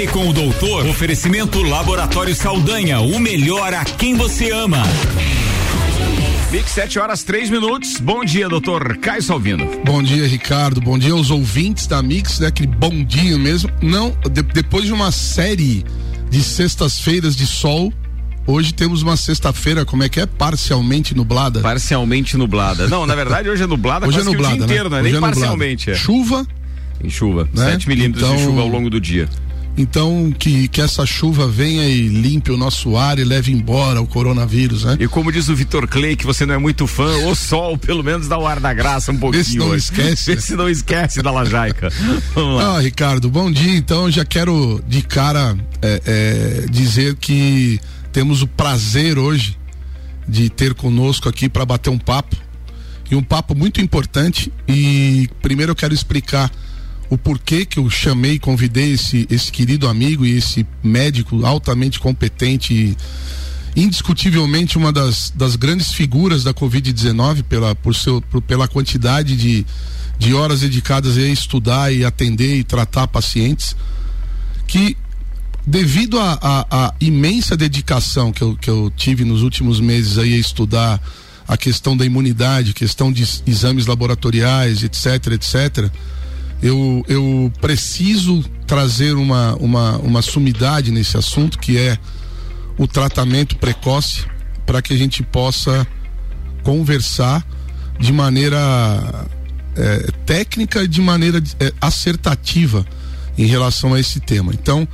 Fale 0.00 0.12
com 0.12 0.28
o 0.30 0.32
doutor. 0.32 0.86
Oferecimento 0.86 1.62
Laboratório 1.62 2.34
Saldanha, 2.34 3.00
o 3.00 3.18
melhor 3.18 3.74
a 3.74 3.84
quem 3.84 4.14
você 4.14 4.50
ama. 4.50 4.82
Mix, 6.50 6.70
7 6.70 6.98
horas 6.98 7.22
3 7.22 7.50
minutos. 7.50 7.98
Bom 8.00 8.24
dia, 8.24 8.48
doutor 8.48 8.96
Caio 8.96 9.22
Salvino. 9.22 9.68
Bom 9.84 10.02
dia, 10.02 10.26
Ricardo. 10.26 10.80
Bom 10.80 10.98
dia 10.98 11.12
aos 11.12 11.30
ouvintes 11.30 11.86
da 11.86 12.02
Mix, 12.02 12.40
né? 12.40 12.46
Aquele 12.46 12.68
bom 12.68 13.04
dia 13.04 13.36
mesmo. 13.36 13.70
Não, 13.82 14.16
de, 14.30 14.42
depois 14.42 14.86
de 14.86 14.92
uma 14.92 15.12
série 15.12 15.84
de 16.30 16.42
sextas-feiras 16.42 17.36
de 17.36 17.46
sol, 17.46 17.92
Hoje 18.46 18.72
temos 18.72 19.02
uma 19.02 19.18
sexta-feira, 19.18 19.84
como 19.84 20.02
é 20.02 20.08
que 20.08 20.18
é? 20.18 20.24
Parcialmente 20.24 21.14
nublada. 21.14 21.60
Parcialmente 21.60 22.38
nublada. 22.38 22.88
Não, 22.88 23.06
na 23.06 23.14
verdade 23.14 23.50
hoje 23.50 23.62
é 23.62 23.66
nublada 23.66 24.08
hoje 24.08 24.20
é 24.20 24.24
nublada, 24.24 24.54
o 24.54 24.56
dia 24.56 24.64
inteiro, 24.64 24.88
né? 24.88 25.00
é 25.00 25.02
nem 25.02 25.14
é 25.14 25.20
parcialmente. 25.20 25.90
É. 25.90 25.94
Chuva. 25.94 26.46
Em 27.04 27.10
chuva. 27.10 27.46
Né? 27.54 27.72
7 27.72 27.86
milímetros 27.86 28.24
então, 28.24 28.36
de 28.36 28.42
chuva 28.42 28.62
ao 28.62 28.68
longo 28.68 28.88
do 28.88 28.98
dia. 28.98 29.28
Então, 29.76 30.32
que, 30.36 30.68
que 30.68 30.80
essa 30.80 31.06
chuva 31.06 31.48
venha 31.48 31.84
e 31.84 32.08
limpe 32.08 32.50
o 32.50 32.56
nosso 32.56 32.96
ar 32.96 33.18
e 33.18 33.24
leve 33.24 33.52
embora 33.52 34.00
o 34.00 34.06
coronavírus, 34.06 34.84
né? 34.84 34.96
E 35.00 35.08
como 35.08 35.32
diz 35.32 35.48
o 35.48 35.54
Vitor 35.54 35.86
Clay, 35.88 36.16
que 36.16 36.26
você 36.26 36.44
não 36.44 36.54
é 36.54 36.58
muito 36.58 36.86
fã, 36.86 37.16
o 37.26 37.34
sol, 37.34 37.78
pelo 37.78 38.02
menos 38.02 38.28
dá 38.28 38.36
o 38.36 38.46
ar 38.46 38.60
da 38.60 38.74
graça 38.74 39.10
um 39.12 39.16
pouquinho. 39.16 39.40
Esse 39.40 39.56
não 39.56 39.68
hoje. 39.68 39.84
esquece. 39.84 40.32
Esse 40.32 40.56
não 40.56 40.68
esquece 40.68 41.22
da 41.22 41.30
lajaica. 41.30 41.88
Vamos 42.34 42.56
lá. 42.56 42.76
Ah, 42.76 42.80
Ricardo, 42.80 43.30
bom 43.30 43.50
dia. 43.50 43.76
Então, 43.76 44.10
já 44.10 44.24
quero 44.24 44.82
de 44.86 45.02
cara 45.02 45.56
é, 45.80 46.02
é, 46.04 46.66
dizer 46.70 47.16
que 47.16 47.80
temos 48.12 48.42
o 48.42 48.46
prazer 48.46 49.18
hoje 49.18 49.56
de 50.28 50.50
ter 50.50 50.74
conosco 50.74 51.28
aqui 51.28 51.48
para 51.48 51.64
bater 51.64 51.90
um 51.90 51.98
papo 51.98 52.36
e 53.10 53.14
um 53.16 53.22
papo 53.22 53.54
muito 53.54 53.80
importante. 53.80 54.52
E 54.68 55.28
primeiro 55.40 55.72
eu 55.72 55.76
quero 55.76 55.94
explicar 55.94 56.50
o 57.10 57.18
porquê 57.18 57.66
que 57.66 57.78
eu 57.78 57.90
chamei 57.90 58.34
e 58.34 58.38
convidei 58.38 58.92
esse, 58.92 59.26
esse 59.28 59.50
querido 59.50 59.88
amigo 59.88 60.24
e 60.24 60.36
esse 60.36 60.64
médico 60.82 61.44
altamente 61.44 61.98
competente 61.98 62.72
e 62.72 62.96
indiscutivelmente 63.74 64.78
uma 64.78 64.92
das, 64.92 65.32
das 65.34 65.56
grandes 65.56 65.92
figuras 65.92 66.44
da 66.44 66.54
Covid-19 66.54 67.42
pela, 67.42 67.74
por 67.74 67.94
seu, 67.96 68.20
por, 68.22 68.40
pela 68.40 68.68
quantidade 68.68 69.36
de, 69.36 69.66
de 70.18 70.34
horas 70.34 70.60
dedicadas 70.60 71.18
a 71.18 71.22
estudar 71.22 71.92
e 71.92 72.04
atender 72.04 72.56
e 72.56 72.64
tratar 72.64 73.08
pacientes 73.08 73.76
que 74.68 74.96
devido 75.66 76.18
à 76.18 76.94
imensa 77.00 77.56
dedicação 77.56 78.32
que 78.32 78.42
eu, 78.42 78.56
que 78.56 78.70
eu 78.70 78.90
tive 78.96 79.24
nos 79.24 79.42
últimos 79.42 79.80
meses 79.80 80.16
aí 80.16 80.34
a 80.34 80.38
estudar 80.38 81.00
a 81.46 81.56
questão 81.56 81.96
da 81.96 82.04
imunidade, 82.04 82.72
questão 82.72 83.12
de 83.12 83.24
exames 83.46 83.86
laboratoriais, 83.86 84.84
etc, 84.84 85.32
etc, 85.32 85.90
eu, 86.62 87.04
eu 87.08 87.52
preciso 87.60 88.42
trazer 88.66 89.14
uma, 89.14 89.54
uma, 89.56 89.98
uma 89.98 90.22
sumidade 90.22 90.90
nesse 90.90 91.16
assunto 91.16 91.58
que 91.58 91.78
é 91.78 91.98
o 92.78 92.86
tratamento 92.86 93.56
precoce 93.56 94.24
para 94.66 94.80
que 94.80 94.92
a 94.92 94.96
gente 94.96 95.22
possa 95.22 95.86
conversar 96.62 97.44
de 97.98 98.12
maneira 98.12 99.26
é, 99.76 100.10
técnica 100.24 100.84
e 100.84 100.88
de 100.88 101.00
maneira 101.00 101.42
é, 101.58 101.72
acertativa 101.80 102.86
em 103.36 103.46
relação 103.46 103.94
a 103.94 104.00
esse 104.00 104.20
tema. 104.20 104.52
Então, 104.52 104.86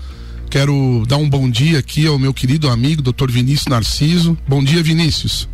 Quero 0.51 1.05
dar 1.07 1.17
um 1.17 1.29
bom 1.29 1.51
dia 1.51 1.79
aqui 1.79 2.07
ao 2.07 2.19
meu 2.19 2.33
querido 2.33 2.71
amigo, 2.71 3.03
Dr. 3.03 3.31
Vinícius 3.31 3.67
Narciso. 3.67 4.39
Bom 4.49 4.63
dia, 4.63 4.83
Vinícius. 4.83 5.49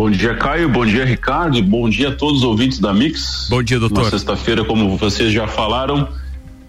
Bom 0.00 0.10
dia, 0.10 0.34
Caio. 0.34 0.66
Bom 0.66 0.86
dia, 0.86 1.04
Ricardo. 1.04 1.62
Bom 1.62 1.86
dia 1.86 2.08
a 2.08 2.12
todos 2.12 2.38
os 2.38 2.42
ouvintes 2.42 2.78
da 2.78 2.90
Mix. 2.90 3.48
Bom 3.50 3.62
dia, 3.62 3.78
doutor. 3.78 4.04
Na 4.04 4.08
sexta-feira, 4.08 4.64
como 4.64 4.96
vocês 4.96 5.30
já 5.30 5.46
falaram, 5.46 6.08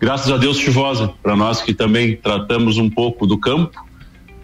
graças 0.01 0.29
a 0.29 0.35
Deus 0.35 0.57
chuvosa. 0.57 1.13
Para 1.23 1.33
nós 1.33 1.61
que 1.61 1.73
também 1.73 2.17
tratamos 2.17 2.77
um 2.77 2.89
pouco 2.89 3.25
do 3.25 3.37
campo, 3.37 3.85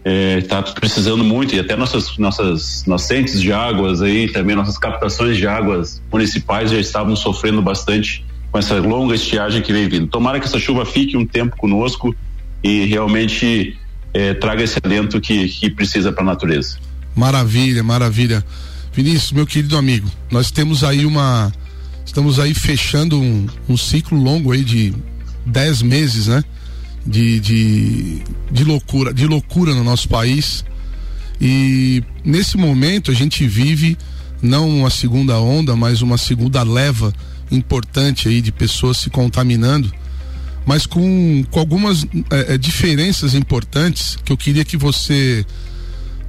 está 0.06 0.60
é, 0.60 0.62
precisando 0.72 1.22
muito 1.22 1.54
e 1.54 1.60
até 1.60 1.76
nossas 1.76 2.18
nossas 2.18 2.86
nascentes 2.88 3.42
de 3.42 3.52
águas 3.52 4.02
aí, 4.02 4.32
também 4.32 4.56
nossas 4.56 4.78
captações 4.78 5.36
de 5.36 5.46
águas 5.46 6.02
municipais 6.10 6.72
já 6.72 6.80
estavam 6.80 7.14
sofrendo 7.14 7.62
bastante 7.62 8.26
com 8.50 8.58
essa 8.58 8.76
longa 8.76 9.16
estiagem 9.16 9.62
que 9.62 9.74
vem 9.74 9.90
vindo. 9.90 10.08
Tomara 10.08 10.40
que 10.40 10.46
essa 10.46 10.60
chuva 10.60 10.86
fique 10.86 11.18
um 11.18 11.26
tempo 11.26 11.58
conosco 11.58 12.16
e 12.64 12.86
realmente 12.86 13.78
é, 14.14 14.34
traga 14.34 14.64
esse 14.64 14.80
alento 14.82 15.20
que, 15.20 15.50
que 15.50 15.70
precisa 15.70 16.10
para 16.14 16.24
a 16.24 16.28
natureza. 16.28 16.78
Maravilha, 17.14 17.84
maravilha. 17.84 18.46
Vinícius, 18.98 19.32
meu 19.32 19.46
querido 19.46 19.78
amigo, 19.78 20.10
nós 20.32 20.50
temos 20.50 20.84
aí 20.84 21.06
uma. 21.06 21.54
Estamos 22.04 22.40
aí 22.40 22.56
fechando 22.56 23.22
um, 23.22 23.46
um 23.70 23.78
ciclo 23.78 24.20
longo 24.20 24.52
aí 24.52 24.64
de 24.64 24.92
dez 25.46 25.84
meses, 25.84 26.26
né? 26.26 26.44
De, 27.06 27.40
de, 27.40 28.24
de 28.52 28.64
loucura, 28.64 29.14
de 29.14 29.28
loucura 29.28 29.76
no 29.76 29.84
nosso 29.84 30.10
país. 30.10 30.66
E 31.40 32.04
nesse 32.26 32.58
momento 32.58 33.12
a 33.12 33.14
gente 33.14 33.48
vive 33.48 33.96
não 34.42 34.68
uma 34.68 34.90
segunda 34.90 35.40
onda, 35.40 35.76
mas 35.76 36.02
uma 36.02 36.18
segunda 36.18 36.64
leva 36.64 37.14
importante 37.52 38.28
aí 38.28 38.42
de 38.42 38.52
pessoas 38.52 38.98
se 38.98 39.12
contaminando 39.12 39.94
mas 40.66 40.86
com, 40.86 41.46
com 41.50 41.60
algumas 41.62 42.04
é, 42.30 42.56
é, 42.56 42.58
diferenças 42.58 43.34
importantes 43.34 44.18
que 44.26 44.34
eu 44.34 44.38
queria 44.38 44.66
que 44.66 44.76
você 44.76 45.46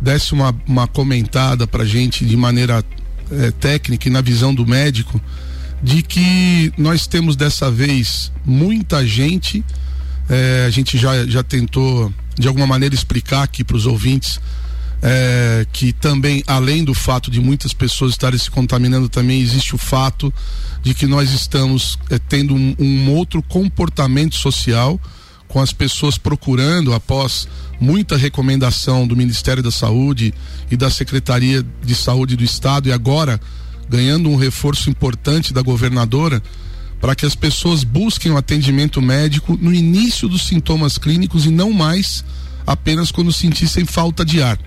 desse 0.01 0.33
uma, 0.33 0.55
uma 0.67 0.87
comentada 0.87 1.67
para 1.67 1.85
gente 1.85 2.25
de 2.25 2.37
maneira 2.37 2.85
é, 3.31 3.51
técnica 3.51 4.09
e 4.09 4.11
na 4.11 4.21
visão 4.21 4.55
do 4.55 4.67
médico 4.67 5.21
de 5.83 6.03
que 6.03 6.73
nós 6.77 7.07
temos 7.07 7.37
dessa 7.37 7.71
vez 7.71 8.33
muita 8.45 9.07
gente 9.07 9.65
é, 10.29 10.65
a 10.67 10.71
gente 10.71 10.99
já, 10.99 11.27
já 11.27 11.43
tentou 11.43 12.13
de 12.39 12.47
alguma 12.47 12.67
maneira 12.67 12.95
explicar 12.95 13.43
aqui 13.43 13.65
para 13.65 13.77
os 13.77 13.87
ouvintes 13.87 14.41
é, 15.03 15.67
que 15.73 15.93
também, 15.93 16.43
além 16.47 16.85
do 16.85 16.93
fato 16.93 17.31
de 17.31 17.41
muitas 17.41 17.73
pessoas 17.73 18.13
estarem 18.13 18.39
se 18.39 18.51
contaminando, 18.51 19.09
também 19.09 19.41
existe 19.41 19.75
o 19.75 19.79
fato 19.79 20.33
de 20.83 20.95
que 20.95 21.07
nós 21.07 21.33
estamos 21.33 21.99
é, 22.11 22.19
tendo 22.19 22.55
um, 22.55 22.75
um, 22.79 23.11
outro 23.13 23.43
comportamento 23.43 24.35
social 24.35 25.01
com 25.49 25.61
as 25.61 25.73
pessoas 25.73 26.19
procurando, 26.19 26.93
após 26.93 27.49
muita 27.81 28.17
recomendação 28.17 29.07
do 29.07 29.17
Ministério 29.17 29.63
da 29.63 29.71
Saúde 29.71 30.35
e 30.71 30.77
da 30.77 30.91
Secretaria 30.91 31.65
de 31.83 31.95
Saúde 31.95 32.37
do 32.37 32.45
Estado, 32.45 32.89
e 32.89 32.93
agora 32.93 33.41
ganhando 33.89 34.29
um 34.29 34.37
reforço 34.37 34.91
importante 34.91 35.53
da 35.53 35.63
governadora, 35.63 36.43
para 37.01 37.15
que 37.15 37.25
as 37.25 37.35
pessoas 37.35 37.85
busquem 37.85 38.31
o 38.33 38.37
atendimento 38.37 39.01
médico 39.01 39.57
no 39.61 39.73
início 39.73 40.29
dos 40.29 40.47
sintomas 40.47 40.99
clínicos 40.99 41.47
e 41.47 41.51
não 41.51 41.73
mais 41.73 42.25
apenas 42.67 43.11
quando 43.11 43.33
sentissem 43.33 43.87
falta 43.87 44.25
de 44.25 44.43
ar. 44.43 44.59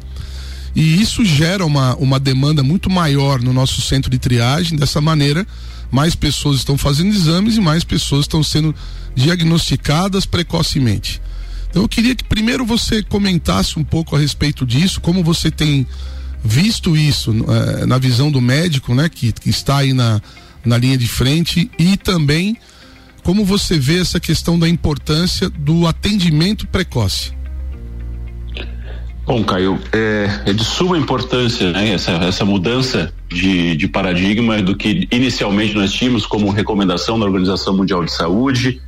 E 0.75 1.01
isso 1.01 1.25
gera 1.25 1.65
uma, 1.65 1.95
uma 1.95 2.19
demanda 2.19 2.63
muito 2.63 2.89
maior 2.89 3.41
no 3.41 3.51
nosso 3.51 3.81
centro 3.81 4.09
de 4.09 4.17
triagem. 4.17 4.77
Dessa 4.77 5.01
maneira, 5.01 5.45
mais 5.91 6.15
pessoas 6.15 6.57
estão 6.57 6.77
fazendo 6.77 7.13
exames 7.13 7.57
e 7.57 7.61
mais 7.61 7.83
pessoas 7.83 8.21
estão 8.23 8.41
sendo 8.41 8.73
diagnosticadas 9.13 10.25
precocemente. 10.25 11.21
Então 11.69 11.83
eu 11.83 11.89
queria 11.89 12.15
que 12.15 12.23
primeiro 12.23 12.65
você 12.65 13.03
comentasse 13.03 13.77
um 13.77 13.83
pouco 13.83 14.15
a 14.15 14.19
respeito 14.19 14.65
disso, 14.65 14.99
como 15.01 15.23
você 15.23 15.49
tem 15.49 15.85
visto 16.43 16.97
isso 16.97 17.31
eh, 17.31 17.85
na 17.85 17.97
visão 17.97 18.31
do 18.31 18.41
médico, 18.41 18.93
né, 18.95 19.07
que, 19.07 19.31
que 19.31 19.49
está 19.49 19.77
aí 19.77 19.93
na, 19.93 20.21
na 20.65 20.77
linha 20.77 20.97
de 20.97 21.07
frente, 21.07 21.69
e 21.77 21.95
também 21.97 22.57
como 23.23 23.45
você 23.45 23.77
vê 23.77 23.99
essa 23.99 24.19
questão 24.19 24.57
da 24.57 24.67
importância 24.67 25.49
do 25.49 25.87
atendimento 25.87 26.67
precoce. 26.67 27.31
Bom, 29.31 29.45
Caio, 29.45 29.79
é, 29.93 30.41
é, 30.47 30.51
de 30.51 30.61
suma 30.61 30.97
importância 30.97 31.71
né, 31.71 31.93
essa, 31.93 32.11
essa 32.11 32.43
mudança 32.43 33.13
de, 33.29 33.77
de 33.77 33.87
paradigma 33.87 34.61
do 34.61 34.75
que 34.75 35.07
inicialmente 35.09 35.73
nós 35.73 35.93
tínhamos 35.93 36.25
como 36.25 36.49
recomendação 36.49 37.17
da 37.17 37.25
Organização 37.25 37.73
Mundial 37.73 38.03
de 38.03 38.11
Saúde 38.11 38.81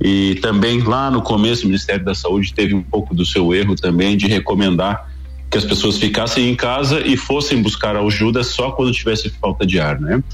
e 0.00 0.36
também 0.36 0.80
lá 0.80 1.10
no 1.10 1.20
começo 1.20 1.64
o 1.64 1.66
Ministério 1.66 2.02
da 2.02 2.14
Saúde 2.14 2.54
teve 2.54 2.72
um 2.72 2.82
pouco 2.82 3.14
do 3.14 3.26
seu 3.26 3.52
erro 3.52 3.76
também 3.76 4.16
de 4.16 4.26
recomendar 4.28 5.12
que 5.50 5.58
as 5.58 5.64
pessoas 5.66 5.98
ficassem 5.98 6.48
em 6.48 6.54
casa 6.54 7.06
e 7.06 7.14
fossem 7.14 7.60
buscar 7.60 7.94
ajuda 7.94 8.42
só 8.42 8.70
quando 8.70 8.92
tivesse 8.92 9.28
falta 9.28 9.66
de 9.66 9.78
ar, 9.78 10.00
né? 10.00 10.24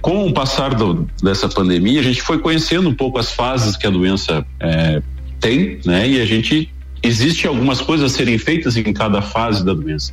Com 0.00 0.24
o 0.24 0.32
passar 0.32 0.72
do, 0.72 1.04
dessa 1.20 1.48
pandemia, 1.48 1.98
a 1.98 2.04
gente 2.04 2.22
foi 2.22 2.38
conhecendo 2.38 2.88
um 2.88 2.94
pouco 2.94 3.18
as 3.18 3.32
fases 3.32 3.76
que 3.76 3.88
a 3.88 3.90
doença 3.90 4.46
é, 4.60 5.02
tem, 5.40 5.80
né? 5.84 6.08
E 6.08 6.20
a 6.20 6.24
gente 6.24 6.72
existe 7.04 7.46
algumas 7.46 7.80
coisas 7.80 8.12
a 8.12 8.14
serem 8.14 8.38
feitas 8.38 8.76
em 8.76 8.92
cada 8.92 9.20
fase 9.22 9.64
da 9.64 9.74
doença. 9.74 10.12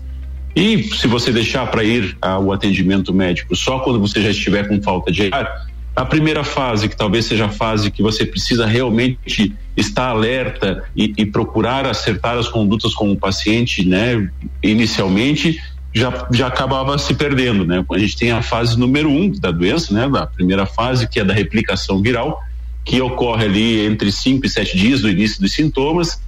E 0.55 0.83
se 0.83 1.07
você 1.07 1.31
deixar 1.31 1.65
para 1.67 1.83
ir 1.83 2.17
ao 2.21 2.51
atendimento 2.51 3.13
médico 3.13 3.55
só 3.55 3.79
quando 3.79 3.99
você 3.99 4.21
já 4.21 4.29
estiver 4.29 4.67
com 4.67 4.81
falta 4.81 5.11
de 5.11 5.33
ar, 5.33 5.65
a 5.95 6.05
primeira 6.05 6.43
fase, 6.43 6.87
que 6.87 6.95
talvez 6.95 7.25
seja 7.25 7.45
a 7.45 7.49
fase 7.49 7.91
que 7.91 8.01
você 8.01 8.25
precisa 8.25 8.65
realmente 8.65 9.53
estar 9.75 10.07
alerta 10.07 10.83
e, 10.95 11.13
e 11.17 11.25
procurar 11.25 11.85
acertar 11.85 12.37
as 12.37 12.47
condutas 12.47 12.93
com 12.93 13.11
o 13.11 13.17
paciente, 13.17 13.85
né, 13.85 14.29
inicialmente, 14.63 15.61
já, 15.93 16.27
já 16.31 16.47
acabava 16.47 16.97
se 16.97 17.13
perdendo, 17.13 17.65
né? 17.65 17.83
A 17.91 17.99
gente 17.99 18.15
tem 18.15 18.31
a 18.31 18.41
fase 18.41 18.79
número 18.79 19.09
um 19.09 19.29
da 19.29 19.51
doença, 19.51 19.93
né, 19.93 20.07
da 20.07 20.25
primeira 20.25 20.65
fase, 20.65 21.07
que 21.07 21.19
é 21.19 21.25
da 21.25 21.33
replicação 21.33 22.01
viral, 22.01 22.41
que 22.85 23.01
ocorre 23.01 23.45
ali 23.45 23.85
entre 23.85 24.11
5 24.11 24.45
e 24.45 24.49
7 24.49 24.77
dias 24.77 25.01
do 25.01 25.09
início 25.09 25.41
dos 25.41 25.51
sintomas, 25.51 26.21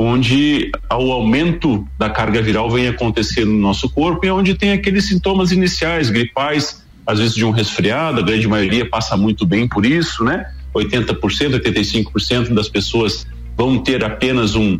onde 0.00 0.70
o 0.92 1.10
aumento 1.10 1.84
da 1.98 2.08
carga 2.08 2.40
viral 2.40 2.70
vem 2.70 2.86
acontecendo 2.86 3.50
no 3.50 3.58
nosso 3.58 3.90
corpo 3.90 4.24
e 4.24 4.30
onde 4.30 4.54
tem 4.54 4.70
aqueles 4.70 5.08
sintomas 5.08 5.50
iniciais, 5.50 6.08
gripais, 6.08 6.86
às 7.04 7.18
vezes 7.18 7.34
de 7.34 7.44
um 7.44 7.50
resfriado, 7.50 8.20
a 8.20 8.22
grande 8.22 8.46
maioria 8.46 8.88
passa 8.88 9.16
muito 9.16 9.44
bem 9.44 9.66
por 9.66 9.84
isso, 9.84 10.22
né? 10.22 10.52
80%, 10.72 11.18
85% 11.20 12.54
das 12.54 12.68
pessoas 12.68 13.26
vão 13.56 13.82
ter 13.82 14.04
apenas 14.04 14.54
um, 14.54 14.78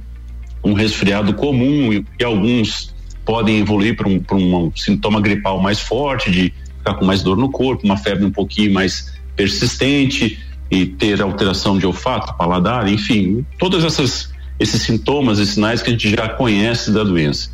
um 0.62 0.72
resfriado 0.72 1.34
comum 1.34 1.92
e, 1.92 2.06
e 2.20 2.22
alguns 2.22 2.94
podem 3.24 3.58
evoluir 3.58 3.96
para 3.96 4.06
um, 4.06 4.22
um 4.36 4.72
sintoma 4.76 5.20
gripal 5.20 5.60
mais 5.60 5.80
forte, 5.80 6.30
de 6.30 6.54
ficar 6.78 6.94
com 6.94 7.04
mais 7.04 7.24
dor 7.24 7.36
no 7.36 7.50
corpo, 7.50 7.84
uma 7.84 7.96
febre 7.96 8.24
um 8.24 8.30
pouquinho 8.30 8.72
mais 8.72 9.12
persistente 9.34 10.38
e 10.70 10.86
ter 10.86 11.20
alteração 11.20 11.76
de 11.76 11.86
olfato, 11.86 12.36
paladar, 12.36 12.88
enfim, 12.88 13.44
todas 13.58 13.82
essas 13.82 14.37
esses 14.58 14.82
sintomas 14.82 15.38
e 15.38 15.46
sinais 15.46 15.82
que 15.82 15.88
a 15.88 15.92
gente 15.92 16.10
já 16.10 16.28
conhece 16.28 16.90
da 16.90 17.04
doença. 17.04 17.50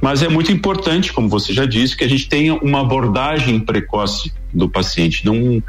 Mas 0.00 0.22
é 0.22 0.28
muito 0.28 0.50
importante, 0.50 1.12
como 1.12 1.28
você 1.28 1.52
já 1.52 1.64
disse, 1.64 1.96
que 1.96 2.02
a 2.02 2.08
gente 2.08 2.28
tenha 2.28 2.54
uma 2.54 2.80
abordagem 2.80 3.60
precoce 3.60 4.32
do 4.52 4.68
paciente. 4.68 5.24
Não 5.24 5.62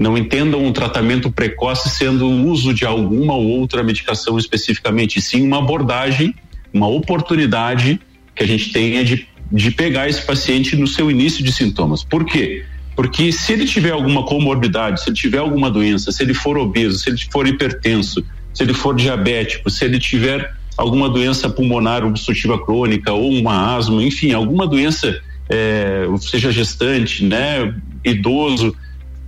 não 0.00 0.16
entendam 0.16 0.64
um 0.64 0.72
tratamento 0.72 1.30
precoce 1.30 1.90
sendo 1.90 2.24
o 2.24 2.46
uso 2.46 2.72
de 2.72 2.86
alguma 2.86 3.34
ou 3.34 3.46
outra 3.46 3.82
medicação 3.82 4.38
especificamente, 4.38 5.20
sim 5.20 5.42
uma 5.42 5.58
abordagem, 5.58 6.34
uma 6.72 6.88
oportunidade 6.88 8.00
que 8.34 8.42
a 8.42 8.46
gente 8.46 8.72
tenha 8.72 9.04
de, 9.04 9.28
de 9.52 9.70
pegar 9.70 10.08
esse 10.08 10.22
paciente 10.22 10.74
no 10.74 10.86
seu 10.86 11.10
início 11.10 11.44
de 11.44 11.52
sintomas. 11.52 12.02
Por 12.02 12.24
quê? 12.24 12.64
Porque 12.96 13.30
se 13.30 13.52
ele 13.52 13.66
tiver 13.66 13.90
alguma 13.90 14.24
comorbidade, 14.24 15.02
se 15.02 15.10
ele 15.10 15.16
tiver 15.16 15.38
alguma 15.38 15.70
doença, 15.70 16.10
se 16.10 16.22
ele 16.22 16.32
for 16.32 16.56
obeso, 16.56 16.98
se 16.98 17.10
ele 17.10 17.18
for 17.30 17.46
hipertenso, 17.46 18.24
se 18.52 18.62
ele 18.62 18.74
for 18.74 18.94
diabético, 18.94 19.70
se 19.70 19.84
ele 19.84 19.98
tiver 19.98 20.54
alguma 20.76 21.08
doença 21.08 21.48
pulmonar 21.48 22.04
obstrutiva 22.04 22.58
crônica 22.58 23.12
ou 23.12 23.30
uma 23.30 23.76
asma, 23.76 24.02
enfim, 24.02 24.32
alguma 24.32 24.66
doença, 24.66 25.20
é, 25.48 26.06
seja 26.20 26.50
gestante, 26.50 27.24
né, 27.24 27.74
idoso, 28.04 28.74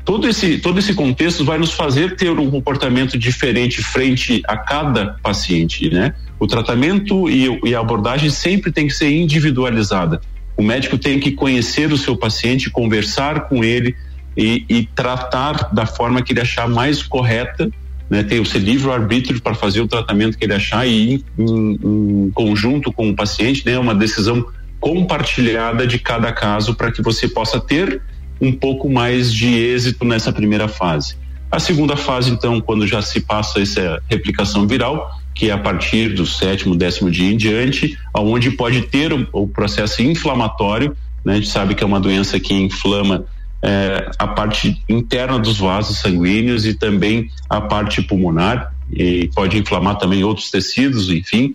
todo 0.05 0.29
esse, 0.29 0.59
todo 0.59 0.79
esse 0.79 0.95
contexto 0.95 1.45
vai 1.45 1.59
nos 1.59 1.73
fazer 1.73 2.17
ter 2.17 2.31
um 2.31 2.51
comportamento 2.51 3.19
diferente 3.19 3.83
frente 3.83 4.43
a 4.47 4.57
cada 4.57 5.17
paciente, 5.23 5.91
né? 5.91 6.15
O 6.39 6.47
tratamento 6.47 7.31
e, 7.31 7.61
e 7.65 7.75
a 7.75 7.81
abordagem 7.81 8.31
sempre 8.31 8.73
tem 8.73 8.87
que 8.87 8.95
ser 8.95 9.11
individualizada. 9.11 10.21
O 10.57 10.63
médico 10.63 10.99
tem 10.99 11.21
que 11.21 11.33
conhecer 11.33 11.93
o 11.93 11.99
seu 11.99 12.17
paciente, 12.17 12.69
conversar 12.69 13.49
com 13.49 13.63
ele 13.63 13.95
e, 14.37 14.65
e 14.69 14.89
tratar 14.95 15.73
da 15.73 15.87
forma 15.87 16.23
que 16.23 16.33
ele 16.33 16.41
achar 16.41 16.69
mais 16.69 17.03
correta 17.03 17.71
né, 18.13 18.23
tem 18.23 18.39
o 18.39 18.45
seu 18.45 18.61
livre 18.61 18.91
arbítrio 18.91 19.41
para 19.41 19.55
fazer 19.55 19.81
o 19.81 19.89
tratamento 19.89 20.37
que 20.37 20.45
ele 20.45 20.53
achar 20.53 20.87
e 20.87 21.15
em, 21.15 21.25
em, 21.39 21.79
em, 21.83 22.31
conjunto 22.35 22.93
com 22.93 23.09
o 23.09 23.17
paciente, 23.17 23.65
né, 23.65 23.79
uma 23.79 23.95
decisão 23.95 24.45
compartilhada 24.79 25.87
de 25.87 25.99
cada 25.99 26.31
caso 26.31 26.75
para 26.75 26.93
que 26.93 27.01
você 27.01 27.27
possa 27.27 27.59
ter 27.59 28.03
um 28.39 28.53
pouco 28.53 28.91
mais 28.91 29.33
de 29.33 29.55
êxito 29.55 30.05
nessa 30.05 30.31
primeira 30.31 30.69
fase. 30.69 31.17
A 31.51 31.59
segunda 31.59 31.97
fase, 31.97 32.31
então, 32.31 32.61
quando 32.61 32.87
já 32.87 33.01
se 33.01 33.19
passa 33.19 33.63
essa 33.63 34.03
replicação 34.11 34.67
viral, 34.67 35.11
que 35.35 35.49
é 35.49 35.53
a 35.53 35.59
partir 35.59 36.13
do 36.13 36.27
sétimo, 36.27 36.77
décimo 36.77 37.11
dia 37.11 37.33
em 37.33 37.37
diante, 37.39 37.97
aonde 38.13 38.51
pode 38.51 38.83
ter 38.83 39.11
o, 39.11 39.27
o 39.33 39.49
processo 39.49 40.03
inflamatório, 40.03 40.95
né? 41.25 41.33
A 41.33 41.37
gente 41.37 41.49
sabe 41.49 41.75
que 41.75 41.83
é 41.83 41.87
uma 41.87 42.01
doença 42.01 42.39
que 42.39 42.53
inflama 42.53 43.25
é, 43.63 44.11
a 44.19 44.27
parte 44.27 44.83
interna 44.89 45.39
dos 45.39 45.59
vasos 45.59 45.99
sanguíneos 45.99 46.67
e 46.67 46.75
também 46.75 47.31
a 47.49 47.61
parte 47.61 48.03
pulmonar 48.03 48.75
e 48.93 49.31
pode 49.35 49.57
inflamar 49.57 49.97
também 49.99 50.25
outros 50.25 50.51
tecidos, 50.51 51.09
enfim, 51.09 51.55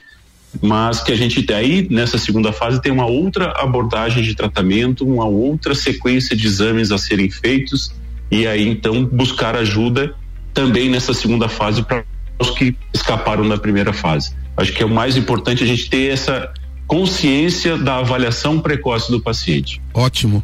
mas 0.62 1.02
que 1.02 1.12
a 1.12 1.16
gente 1.16 1.46
aí 1.54 1.88
nessa 1.92 2.18
segunda 2.18 2.52
fase 2.52 2.82
tem 2.82 2.92
uma 2.92 3.06
outra 3.06 3.52
abordagem 3.58 4.24
de 4.24 4.34
tratamento, 4.34 5.06
uma 5.06 5.26
outra 5.26 5.76
sequência 5.76 6.36
de 6.36 6.48
exames 6.48 6.92
a 6.92 6.98
serem 6.98 7.30
feitos 7.30 7.94
e 8.32 8.48
aí 8.48 8.68
então 8.68 9.06
buscar 9.06 9.56
ajuda 9.56 10.16
também 10.54 10.90
nessa 10.90 11.14
segunda 11.14 11.48
fase 11.50 11.84
para 11.84 12.04
os 12.40 12.52
que 12.52 12.76
escaparam 12.94 13.48
da 13.48 13.58
primeira 13.58 13.94
fase. 13.94 14.34
Acho 14.56 14.74
que 14.74 14.82
é 14.82 14.86
o 14.86 14.90
mais 14.90 15.18
importante 15.18 15.64
a 15.64 15.68
gente 15.68 15.90
ter 15.90 16.12
essa 16.12 16.52
consciência 16.88 17.78
da 17.78 17.98
avaliação 17.98 18.60
precoce 18.60 19.12
do 19.12 19.20
paciente. 19.20 19.82
Ótimo. 19.94 20.44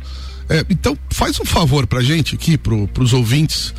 É, 0.49 0.65
então 0.69 0.97
faz 1.09 1.39
um 1.39 1.45
favor 1.45 1.87
para 1.87 2.01
gente 2.01 2.35
aqui, 2.35 2.57
para 2.57 3.03
os 3.03 3.13
ouvintes, 3.13 3.73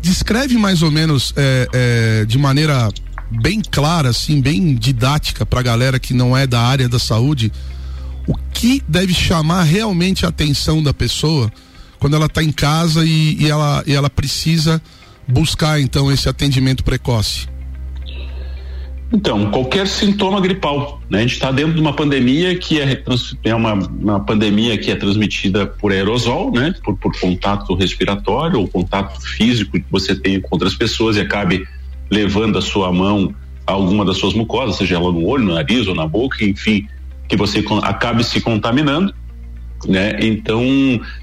descreve 0.00 0.56
mais 0.58 0.82
ou 0.82 0.90
menos 0.90 1.32
é, 1.36 1.68
é, 1.72 2.24
de 2.24 2.38
maneira 2.38 2.90
bem 3.30 3.62
clara, 3.62 4.10
assim, 4.10 4.40
bem 4.40 4.74
didática 4.74 5.46
para 5.46 5.60
a 5.60 5.62
galera 5.62 5.98
que 5.98 6.12
não 6.12 6.36
é 6.36 6.46
da 6.46 6.60
área 6.60 6.88
da 6.88 6.98
saúde, 6.98 7.50
o 8.26 8.34
que 8.52 8.82
deve 8.86 9.14
chamar 9.14 9.62
realmente 9.62 10.26
a 10.26 10.28
atenção 10.28 10.82
da 10.82 10.92
pessoa 10.92 11.50
quando 11.98 12.14
ela 12.14 12.26
está 12.26 12.42
em 12.42 12.52
casa 12.52 13.04
e, 13.04 13.36
e, 13.40 13.48
ela, 13.48 13.82
e 13.86 13.94
ela 13.94 14.10
precisa 14.10 14.82
buscar 15.26 15.80
então 15.80 16.10
esse 16.10 16.28
atendimento 16.28 16.84
precoce? 16.84 17.51
Então, 19.12 19.50
qualquer 19.50 19.86
sintoma 19.86 20.40
gripal, 20.40 21.02
né? 21.10 21.18
A 21.18 21.20
gente 21.20 21.34
está 21.34 21.52
dentro 21.52 21.74
de 21.74 21.80
uma 21.80 21.92
pandemia 21.92 22.56
que 22.56 22.80
é, 22.80 23.02
é 23.44 23.54
uma, 23.54 23.74
uma, 23.74 24.20
pandemia 24.20 24.78
que 24.78 24.90
é 24.90 24.96
transmitida 24.96 25.66
por 25.66 25.92
aerosol, 25.92 26.50
né? 26.50 26.74
Por, 26.82 26.96
por 26.96 27.12
contato 27.20 27.74
respiratório 27.74 28.58
ou 28.58 28.66
contato 28.66 29.20
físico 29.20 29.72
que 29.72 29.84
você 29.90 30.14
tem 30.14 30.40
com 30.40 30.48
outras 30.52 30.74
pessoas 30.74 31.16
e 31.16 31.20
acabe 31.20 31.66
levando 32.10 32.56
a 32.56 32.62
sua 32.62 32.90
mão 32.90 33.34
a 33.66 33.72
alguma 33.72 34.04
das 34.04 34.16
suas 34.16 34.32
mucosas, 34.32 34.76
seja 34.76 34.96
ela 34.96 35.12
no 35.12 35.24
olho, 35.26 35.44
no 35.44 35.54
nariz 35.54 35.86
ou 35.86 35.94
na 35.94 36.06
boca, 36.06 36.42
enfim, 36.42 36.88
que 37.28 37.36
você 37.36 37.62
acabe 37.82 38.24
se 38.24 38.40
contaminando, 38.40 39.14
né? 39.86 40.18
Então, 40.20 40.62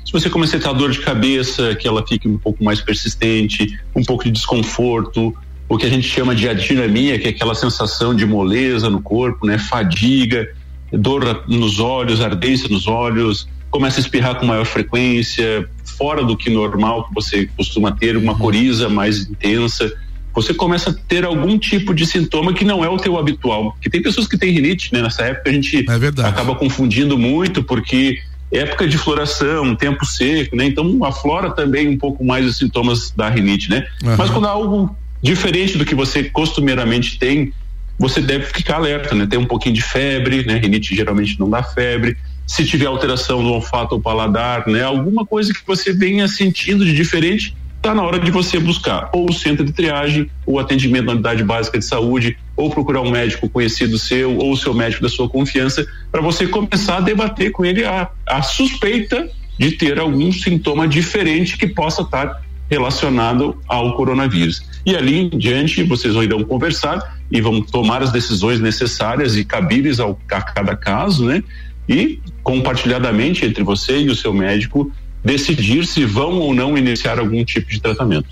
se 0.06 0.12
você 0.12 0.30
começar 0.30 0.58
a 0.58 0.60
ter 0.60 0.74
dor 0.76 0.92
de 0.92 1.00
cabeça, 1.00 1.76
que 1.76 1.88
ela 1.88 2.06
fique 2.06 2.28
um 2.28 2.38
pouco 2.38 2.64
mais 2.64 2.82
persistente, 2.82 3.80
um 3.96 4.04
pouco 4.04 4.26
de 4.26 4.32
desconforto, 4.32 5.36
o 5.70 5.78
que 5.78 5.86
a 5.86 5.90
gente 5.90 6.08
chama 6.08 6.34
de 6.34 6.50
adinamia, 6.50 7.20
que 7.20 7.28
é 7.28 7.30
aquela 7.30 7.54
sensação 7.54 8.16
de 8.16 8.26
moleza 8.26 8.90
no 8.90 9.00
corpo, 9.00 9.46
né? 9.46 9.60
Fadiga, 9.60 10.50
dor 10.92 11.44
nos 11.48 11.80
olhos, 11.80 12.20
ardência 12.22 12.68
nos 12.68 12.88
olhos, 12.88 13.48
começa 13.70 14.00
a 14.00 14.02
espirrar 14.02 14.36
com 14.36 14.48
maior 14.48 14.66
frequência, 14.66 15.70
fora 15.98 16.24
do 16.24 16.36
que 16.36 16.50
normal 16.50 17.08
que 17.08 17.14
você 17.14 17.48
costuma 17.56 17.92
ter, 17.92 18.18
uma 18.18 18.34
uhum. 18.34 18.40
coriza 18.40 18.90
mais 18.90 19.30
intensa, 19.30 19.94
você 20.34 20.54
começa 20.54 20.90
a 20.90 20.94
ter 20.94 21.24
algum 21.24 21.58
tipo 21.58 21.94
de 21.94 22.06
sintoma 22.06 22.54
que 22.54 22.66
não 22.66 22.84
é 22.84 22.90
o 22.90 22.98
teu 22.98 23.18
habitual. 23.18 23.78
Que 23.82 23.90
tem 23.90 24.02
pessoas 24.02 24.28
que 24.28 24.38
têm 24.38 24.52
rinite, 24.52 24.92
né? 24.94 25.02
Nessa 25.02 25.24
época 25.24 25.50
a 25.50 25.54
gente 25.54 25.86
é 25.88 26.26
acaba 26.26 26.56
confundindo 26.56 27.18
muito 27.18 27.64
porque 27.64 28.20
época 28.52 28.88
de 28.88 28.98
floração, 28.98 29.76
tempo 29.76 30.04
seco, 30.06 30.56
né? 30.56 30.66
Então 30.66 31.04
aflora 31.04 31.52
também 31.52 31.88
um 31.88 31.98
pouco 31.98 32.24
mais 32.24 32.46
os 32.46 32.58
sintomas 32.58 33.12
da 33.12 33.30
rinite, 33.30 33.70
né? 33.70 33.86
Uhum. 34.04 34.16
Mas 34.18 34.30
quando 34.30 34.46
há 34.46 34.52
algo 34.52 34.96
diferente 35.22 35.78
do 35.78 35.86
que 35.86 35.96
você 35.96 36.24
costumeiramente 36.24 37.18
tem, 37.18 37.54
você 37.98 38.22
deve 38.22 38.46
ficar 38.46 38.76
alerta, 38.76 39.14
né? 39.14 39.28
Tem 39.30 39.38
um 39.38 39.46
pouquinho 39.46 39.76
de 39.76 39.82
febre, 39.82 40.46
né? 40.46 40.58
Rinite 40.58 40.96
geralmente 40.96 41.40
não 41.40 41.50
dá 41.50 41.62
febre. 41.62 42.16
Se 42.48 42.66
tiver 42.66 42.86
alteração 42.86 43.44
no 43.44 43.52
olfato 43.52 43.96
ou 43.96 44.02
paladar, 44.02 44.66
né? 44.68 44.84
Alguma 44.84 45.26
coisa 45.26 45.54
que 45.54 45.60
você 45.68 45.92
venha 45.92 46.28
sentindo 46.28 46.86
de 46.86 46.94
diferente, 46.94 47.56
está 47.76 47.94
na 47.94 48.04
hora 48.04 48.20
de 48.20 48.32
você 48.32 48.60
buscar 48.60 49.10
ou 49.14 49.30
o 49.30 49.34
centro 49.34 49.66
de 49.66 49.72
triagem, 49.72 50.30
ou 50.46 50.60
atendimento 50.60 51.06
na 51.06 51.14
unidade 51.14 51.44
básica 51.44 51.78
de 51.78 51.86
saúde, 51.86 52.38
ou 52.56 52.70
procurar 52.70 53.02
um 53.02 53.12
médico 53.12 53.50
conhecido 53.50 53.98
seu, 53.98 54.38
ou 54.38 54.52
o 54.54 54.58
seu 54.58 54.74
médico 54.74 55.02
da 55.04 55.10
sua 55.10 55.30
confiança, 55.30 55.86
para 56.12 56.22
você 56.22 56.48
começar 56.48 56.98
a 56.98 57.02
debater 57.02 57.52
com 57.52 57.66
ele 57.66 57.84
a, 57.84 58.10
a 58.28 58.42
suspeita 58.42 59.30
de 59.58 59.72
ter 59.72 60.00
algum 60.00 60.32
sintoma 60.32 60.88
diferente 60.88 61.58
que 61.58 61.68
possa 61.68 62.02
estar 62.02 62.42
relacionado 62.70 63.58
ao 63.68 63.96
coronavírus. 63.96 64.62
E 64.86 64.96
ali 64.96 65.18
em 65.18 65.30
diante 65.30 65.84
vocês 65.84 66.14
irão 66.16 66.44
conversar 66.44 67.18
e 67.32 67.42
vão 67.42 67.62
tomar 67.62 68.02
as 68.02 68.12
decisões 68.12 68.60
necessárias 68.60 69.36
e 69.36 69.44
cabíveis 69.44 70.00
ao, 70.00 70.20
a 70.32 70.42
cada 70.42 70.76
caso, 70.76 71.26
né? 71.26 71.44
E 71.88 72.22
compartilhadamente 72.44 73.46
entre 73.46 73.64
você 73.64 74.00
e 74.00 74.10
o 74.10 74.16
seu 74.16 74.34
médico 74.34 74.92
decidir 75.24 75.86
se 75.86 76.06
vão 76.06 76.40
ou 76.40 76.54
não 76.54 76.78
iniciar 76.78 77.20
algum 77.20 77.44
tipo 77.44 77.70
de 77.70 77.82
tratamento. 77.82 78.30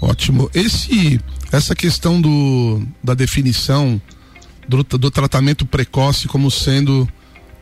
Ótimo. 0.00 0.50
Esse, 0.54 1.20
essa 1.52 1.74
questão 1.74 2.20
do, 2.20 2.82
da 3.02 3.14
definição 3.14 4.00
do, 4.68 4.82
do 4.82 5.10
tratamento 5.10 5.64
precoce 5.66 6.26
como 6.26 6.50
sendo 6.50 7.08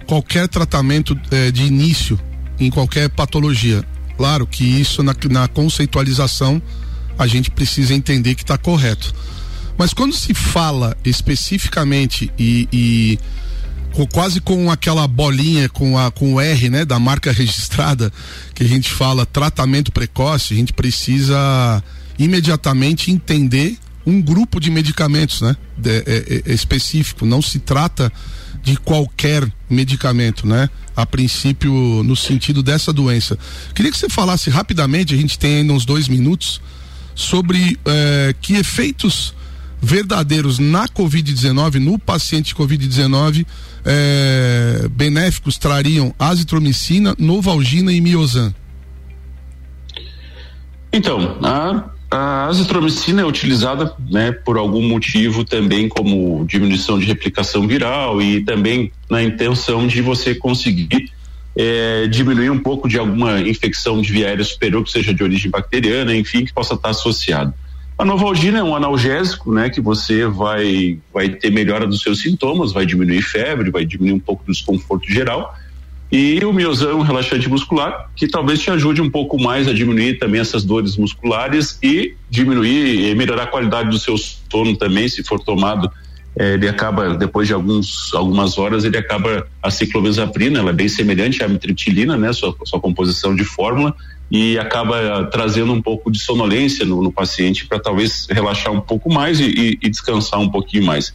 qualquer 0.07 0.49
tratamento 0.49 1.19
eh, 1.31 1.51
de 1.51 1.65
início 1.65 2.19
em 2.59 2.71
qualquer 2.71 3.09
patologia. 3.11 3.85
Claro 4.23 4.47
que 4.47 4.63
isso 4.63 5.03
na, 5.03 5.17
na 5.31 5.49
conceitualização 5.49 6.63
a 7.19 7.27
gente 7.27 7.51
precisa 7.51 7.93
entender 7.93 8.37
que 8.37 8.45
está 8.45 8.57
correto. 8.57 9.13
Mas 9.77 9.93
quando 9.93 10.15
se 10.15 10.33
fala 10.33 10.97
especificamente 11.05 12.31
e, 12.39 12.69
e 12.73 13.19
com, 13.93 14.07
quase 14.07 14.41
com 14.41 14.71
aquela 14.71 15.09
bolinha 15.09 15.69
com, 15.69 15.99
a, 15.99 16.09
com 16.13 16.35
o 16.35 16.41
R, 16.41 16.71
né, 16.71 16.85
da 16.85 17.01
marca 17.01 17.33
registrada, 17.35 18.13
que 18.55 18.63
a 18.63 18.69
gente 18.69 18.93
fala 18.93 19.27
tratamento 19.27 19.91
precoce, 19.91 20.55
a 20.55 20.57
gente 20.57 20.73
precisa 20.73 21.83
imediatamente 22.17 23.11
entender 23.11 23.77
um 24.07 24.23
grupo 24.23 24.61
de 24.61 24.71
medicamentos, 24.71 25.41
né? 25.41 25.57
De, 25.77 25.91
é, 25.91 26.05
é, 26.07 26.43
é, 26.47 26.55
específico. 26.55 27.27
Não 27.27 27.43
se 27.43 27.59
trata 27.59 28.13
de 28.63 28.77
qualquer 28.77 29.53
medicamento, 29.73 30.47
né? 30.47 30.69
A 30.95 31.07
princípio, 31.07 31.73
no 32.05 32.15
sentido 32.15 32.63
dessa 32.63 32.93
doença. 32.93 33.39
Queria 33.75 33.91
que 33.91 33.99
você 33.99 34.09
falasse 34.09 34.51
rapidamente, 34.51 35.15
a 35.15 35.17
gente 35.17 35.39
tem 35.39 35.57
ainda 35.57 35.73
uns 35.73 35.85
dois 35.85 36.09
minutos, 36.09 36.61
sobre 37.15 37.79
é, 37.85 38.35
que 38.41 38.55
efeitos 38.55 39.35
verdadeiros 39.81 40.59
na 40.59 40.87
Covid-19, 40.87 41.75
no 41.75 41.99
paciente 41.99 42.55
Covid-19, 42.55 43.45
é, 43.85 44.89
benéficos 44.91 45.59
trariam 45.59 46.15
azitromicina, 46.19 47.15
novalgina 47.19 47.93
e 47.93 48.01
miozan? 48.01 48.55
Então, 50.93 51.39
a, 51.43 51.91
a 52.13 52.47
azitromicina 52.47 53.23
é 53.23 53.25
utilizada 53.25 53.95
né, 54.11 54.33
por 54.33 54.59
algum 54.59 54.83
motivo 54.83 55.45
também 55.45 55.89
como 55.89 56.45
diminuição 56.45 56.99
de 56.99 57.07
replicação 57.07 57.67
viral 57.67 58.21
e 58.21 58.45
também 58.45 58.93
na 59.09 59.23
intenção 59.23 59.87
de 59.87 60.03
você 60.03 60.35
conseguir 60.35 61.11
é, 61.57 62.07
diminuir 62.07 62.51
um 62.51 62.59
pouco 62.59 62.87
de 62.87 62.99
alguma 62.99 63.41
infecção 63.41 64.03
de 64.03 64.13
via 64.13 64.27
aérea 64.27 64.45
superior, 64.45 64.85
que 64.85 64.91
seja 64.91 65.15
de 65.15 65.23
origem 65.23 65.51
bacteriana, 65.51 66.15
enfim, 66.15 66.45
que 66.45 66.53
possa 66.53 66.75
estar 66.75 66.91
associado. 66.91 67.55
A 67.97 68.05
Novalgina 68.05 68.59
é 68.59 68.63
um 68.63 68.77
analgésico, 68.77 69.53
né, 69.53 69.71
que 69.71 69.81
você 69.81 70.27
vai 70.27 70.99
vai 71.15 71.31
ter 71.31 71.51
melhora 71.51 71.87
dos 71.87 72.03
seus 72.03 72.21
sintomas, 72.21 72.73
vai 72.73 72.85
diminuir 72.85 73.23
febre, 73.23 73.71
vai 73.71 73.87
diminuir 73.87 74.15
um 74.15 74.21
pouco 74.21 74.45
do 74.45 74.53
desconforto 74.53 75.11
geral. 75.11 75.55
E 76.13 76.45
o 76.45 76.53
miosão 76.53 77.01
relaxante 77.01 77.49
muscular 77.49 78.11
que 78.15 78.29
talvez 78.29 78.61
te 78.61 78.71
ajude 78.71 79.01
um 79.01 79.09
pouco 79.09 79.41
mais 79.41 79.67
a 79.67 79.73
diminuir 79.73 80.19
também 80.19 80.43
essas 80.43 80.63
dores 80.63 80.95
musculares 80.99 81.79
e 81.83 82.15
diminuir 82.29 83.11
e 83.11 83.15
melhorar 83.15 83.45
a 83.45 83.47
qualidade 83.47 83.89
do 83.89 83.99
seu 83.99 84.17
sono 84.19 84.77
também, 84.77 85.09
se 85.09 85.25
for 85.25 85.41
tomado. 85.41 85.91
É, 86.37 86.53
ele 86.53 86.69
acaba 86.69 87.15
depois 87.15 87.49
de 87.49 87.53
alguns 87.53 88.11
algumas 88.15 88.57
horas 88.57 88.87
ele 88.87 88.97
acaba 88.97 89.47
a 89.63 89.71
ciclomesaprina 89.71 90.61
ela 90.61 90.71
é 90.71 90.73
bem 90.73 90.89
semelhante 90.89 91.43
à 91.43 91.45
amitriptilina 91.45 92.17
né 92.17 92.33
sua, 92.33 92.57
sua 92.65 92.81
composição 92.81 93.37
de 93.37 93.45
fórmula 93.45 93.95
e 94.31 94.59
acaba 94.59 95.27
trazendo 95.27 95.75
um 95.75 95.83
pouco 95.83 96.11
de 96.11 96.19
sonolência 96.19 96.87
no, 96.87 97.03
no 97.03 97.13
paciente 97.13 97.67
para 97.67 97.79
talvez 97.79 98.27
relaxar 98.31 98.73
um 98.73 98.81
pouco 98.81 99.13
mais 99.13 99.41
e, 99.41 99.45
e, 99.45 99.79
e, 99.83 99.91
descansar 99.91 100.41
um 100.41 100.49
pouquinho 100.49 100.87
mais 100.87 101.13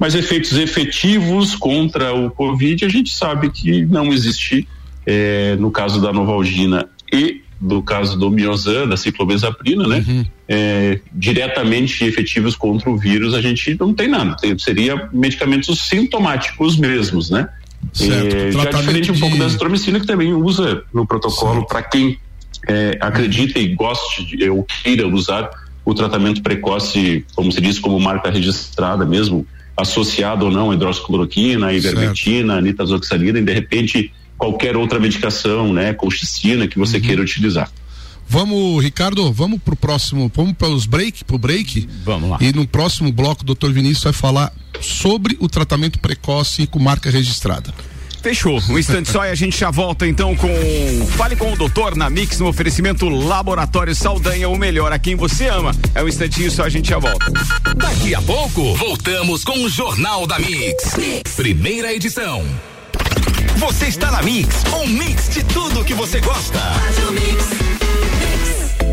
mas 0.00 0.14
efeitos 0.14 0.56
efetivos 0.56 1.54
contra 1.54 2.14
o 2.14 2.30
covid 2.30 2.86
a 2.86 2.88
gente 2.88 3.14
sabe 3.14 3.50
que 3.50 3.84
não 3.84 4.12
existe 4.12 4.66
é, 5.06 5.56
no 5.56 5.70
caso 5.70 6.00
da 6.00 6.10
novalgina 6.12 6.88
e 7.12 7.42
do 7.60 7.82
caso 7.82 8.18
do 8.18 8.30
miozan, 8.30 8.88
da 8.88 8.96
ciclomesaprina, 8.96 9.86
né? 9.86 10.02
Uhum. 10.08 10.24
É, 10.48 11.00
diretamente 11.12 12.02
efetivos 12.04 12.56
contra 12.56 12.88
o 12.88 12.96
vírus, 12.96 13.34
a 13.34 13.42
gente 13.42 13.76
não 13.78 13.92
tem 13.92 14.08
nada. 14.08 14.34
Tem, 14.40 14.58
seria 14.58 15.10
medicamentos 15.12 15.86
sintomáticos 15.86 16.78
mesmos, 16.78 17.28
né? 17.28 17.50
É, 18.00 18.50
já 18.50 18.64
diferente 18.64 19.10
um 19.10 19.14
de... 19.14 19.20
pouco 19.20 19.36
da 19.36 19.44
azitromicina, 19.44 20.00
que 20.00 20.06
também 20.06 20.32
usa 20.32 20.84
no 20.92 21.06
protocolo 21.06 21.66
para 21.66 21.82
quem 21.82 22.18
é, 22.66 22.96
acredita 22.98 23.58
e 23.58 23.74
goste 23.74 24.24
de, 24.24 24.48
ou 24.48 24.64
queira 24.64 25.06
usar 25.06 25.50
o 25.84 25.92
tratamento 25.92 26.42
precoce, 26.42 27.26
como 27.34 27.52
se 27.52 27.60
diz, 27.60 27.78
como 27.78 28.00
marca 28.00 28.30
registrada 28.30 29.04
mesmo, 29.04 29.46
associado 29.80 30.46
ou 30.46 30.52
não 30.52 30.70
a 30.70 30.74
hidroxicloroquina, 30.74 31.72
ivermectina, 31.72 32.60
nitazoxanida, 32.60 33.38
e 33.38 33.42
de 33.42 33.52
repente 33.52 34.12
qualquer 34.36 34.76
outra 34.76 34.98
medicação, 34.98 35.72
né, 35.72 35.92
colchicina 35.92 36.66
que 36.66 36.78
você 36.78 36.96
uhum. 36.96 37.02
queira 37.02 37.22
utilizar. 37.22 37.70
Vamos, 38.26 38.82
Ricardo, 38.82 39.32
vamos 39.32 39.60
pro 39.60 39.74
próximo, 39.74 40.30
vamos 40.32 40.52
para 40.52 40.68
os 40.68 40.86
break, 40.86 41.24
pro 41.24 41.36
break. 41.36 41.88
Vamos 42.04 42.30
lá. 42.30 42.38
E 42.40 42.52
no 42.52 42.66
próximo 42.66 43.10
bloco, 43.10 43.42
o 43.42 43.44
doutor 43.44 43.72
Vinícius 43.72 44.04
vai 44.04 44.12
falar 44.12 44.52
sobre 44.80 45.36
o 45.40 45.48
tratamento 45.48 45.98
precoce 45.98 46.64
com 46.66 46.78
marca 46.78 47.10
registrada. 47.10 47.74
Fechou. 48.22 48.60
Um 48.68 48.78
instante 48.78 49.10
só 49.10 49.24
e 49.24 49.30
a 49.30 49.34
gente 49.34 49.58
já 49.58 49.70
volta 49.70 50.06
então 50.06 50.36
com 50.36 50.48
Fale 51.16 51.36
com 51.36 51.52
o 51.52 51.56
doutor 51.56 51.96
na 51.96 52.10
Mix 52.10 52.38
no 52.38 52.48
oferecimento 52.48 53.08
Laboratório 53.08 53.94
Saldanha, 53.94 54.48
o 54.48 54.56
melhor 54.56 54.92
a 54.92 54.98
quem 54.98 55.16
você 55.16 55.48
ama. 55.48 55.72
É 55.94 56.02
um 56.02 56.08
instantinho 56.08 56.50
só, 56.50 56.64
a 56.64 56.68
gente 56.68 56.90
já 56.90 56.98
volta. 56.98 57.30
Daqui 57.76 58.14
a 58.14 58.22
pouco, 58.22 58.74
voltamos 58.74 59.44
com 59.44 59.58
o 59.64 59.68
Jornal 59.68 60.26
da 60.26 60.38
mix. 60.38 60.94
Primeira 61.36 61.92
edição. 61.92 62.44
Você 63.56 63.86
está 63.86 64.10
na 64.10 64.22
Mix, 64.22 64.64
um 64.72 64.86
mix 64.86 65.28
de 65.28 65.44
tudo 65.44 65.84
que 65.84 65.94
você 65.94 66.20
gosta. 66.20 66.60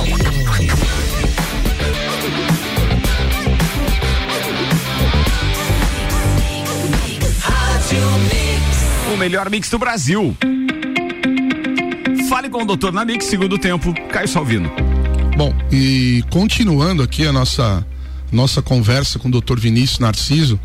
O 9.14 9.16
melhor 9.16 9.48
mix 9.48 9.70
do 9.70 9.78
Brasil. 9.78 10.36
Fale 12.28 12.50
com 12.50 12.64
o 12.64 12.66
doutor 12.66 12.92
na 12.92 13.04
Mix, 13.04 13.26
segundo 13.26 13.56
tempo, 13.56 13.94
Caio 14.08 14.26
Salvino. 14.26 14.68
Bom, 15.36 15.54
e 15.70 16.24
continuando 16.30 17.00
aqui 17.00 17.24
a 17.24 17.32
nossa 17.32 17.86
nossa 18.32 18.60
conversa 18.60 19.20
com 19.20 19.28
o 19.28 19.30
doutor 19.30 19.60
Vinícius 19.60 20.00
Narciso, 20.00 20.58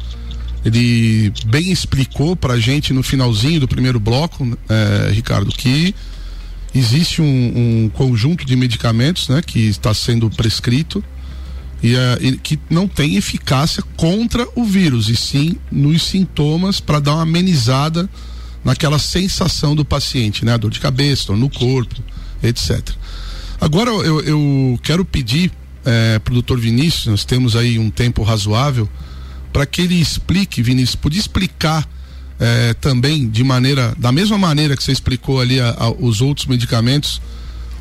ele 0.66 1.32
bem 1.46 1.72
explicou 1.72 2.36
pra 2.36 2.58
gente 2.58 2.92
no 2.92 3.04
finalzinho 3.04 3.60
do 3.60 3.68
primeiro 3.68 4.00
bloco, 4.00 4.58
é, 4.68 5.12
Ricardo, 5.12 5.52
que 5.52 5.94
existe 6.74 7.22
um, 7.22 7.26
um, 7.86 7.90
conjunto 7.90 8.44
de 8.44 8.56
medicamentos 8.56 9.30
né, 9.30 9.44
que 9.44 9.60
está 9.60 9.94
sendo 9.94 10.28
prescrito 10.28 11.04
e, 11.84 11.94
e, 12.20 12.38
que 12.38 12.60
não 12.68 12.88
tem 12.88 13.16
eficácia 13.16 13.84
contra 13.96 14.48
o 14.56 14.64
vírus, 14.64 15.08
e 15.08 15.16
sim 15.16 15.56
nos 15.72 16.02
sintomas 16.02 16.80
para 16.80 17.00
dar 17.00 17.14
uma 17.14 17.22
amenizada 17.22 18.10
naquela 18.64 19.00
sensação 19.00 19.76
do 19.76 19.86
paciente, 19.86 20.44
né? 20.44 20.54
A 20.54 20.58
dor 20.58 20.72
de 20.72 20.80
cabeça, 20.80 21.28
dor 21.28 21.38
no 21.38 21.50
corpo, 21.50 21.96
etc. 22.44 22.90
Agora 23.60 23.90
eu, 23.90 24.22
eu 24.22 24.80
quero 24.84 25.04
pedir 25.04 25.52
é, 25.86 26.20
para 26.20 26.32
o 26.32 26.36
doutor 26.36 26.60
Vinícius, 26.60 27.08
nós 27.08 27.26
temos 27.26 27.56
aí 27.56 27.80
um 27.80 27.90
tempo 27.90 28.24
razoável, 28.24 28.88
para 29.52 29.66
que 29.66 29.82
ele 29.82 30.00
explique, 30.00 30.62
Vinícius, 30.62 30.96
podia 30.96 31.20
explicar 31.20 31.88
é, 32.40 32.74
também 32.76 33.30
de 33.30 33.44
maneira, 33.44 33.94
da 33.98 34.12
mesma 34.12 34.38
maneira 34.38 34.78
que 34.78 34.84
você 34.84 34.92
explicou 34.92 35.42
ali 35.42 35.60
a, 35.60 35.72
a, 35.72 35.90
os 35.90 36.22
outros 36.22 36.46
medicamentos, 36.46 37.22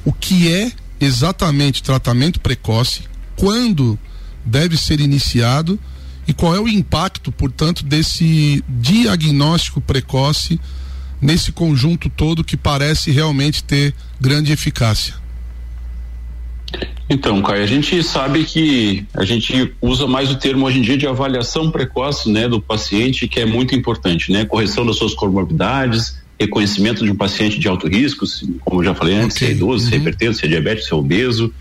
o 0.05 0.13
que 0.13 0.53
é 0.53 0.73
exatamente 1.01 1.83
tratamento 1.83 2.41
precoce, 2.41 3.03
quando 3.37 3.99
deve 4.45 4.77
ser 4.77 5.01
iniciado 5.01 5.79
e 6.29 6.35
qual 6.35 6.55
é 6.55 6.61
o 6.61 6.69
impacto, 6.69 7.33
portanto, 7.33 7.83
desse 7.83 8.63
diagnóstico 8.69 9.81
precoce 9.81 10.61
nesse 11.21 11.51
conjunto 11.51 12.11
todo 12.11 12.45
que 12.45 12.57
parece 12.57 13.11
realmente 13.11 13.65
ter 13.65 13.95
grande 14.21 14.53
eficácia. 14.53 15.15
Então, 17.09 17.41
Caio, 17.41 17.63
a 17.63 17.67
gente 17.67 18.03
sabe 18.03 18.45
que 18.45 19.07
a 19.15 19.25
gente 19.25 19.73
usa 19.81 20.07
mais 20.07 20.31
o 20.31 20.37
termo 20.37 20.67
hoje 20.67 20.79
em 20.79 20.83
dia 20.83 20.99
de 20.99 21.07
avaliação 21.07 21.71
precoce, 21.71 22.31
né, 22.31 22.47
do 22.47 22.61
paciente, 22.61 23.27
que 23.27 23.41
é 23.41 23.47
muito 23.47 23.75
importante, 23.75 24.31
né, 24.31 24.45
correção 24.45 24.85
das 24.85 24.97
suas 24.97 25.15
comorbidades, 25.15 26.23
reconhecimento 26.39 27.03
de 27.03 27.11
um 27.11 27.17
paciente 27.17 27.59
de 27.59 27.67
alto 27.67 27.89
risco, 27.89 28.27
como 28.61 28.81
eu 28.81 28.85
já 28.85 28.95
falei 28.95 29.17
antes, 29.17 29.37
okay. 29.39 29.49
se 29.49 29.55
é 29.55 29.57
idoso, 29.57 29.85
uhum. 29.85 29.91
se 29.91 29.97
é 29.97 29.99
hipertenso, 29.99 30.39
se 30.41 30.45
é 30.45 30.49
diabético, 30.49 30.87
se 30.87 30.93
é 30.93 30.97
obeso, 30.97 31.53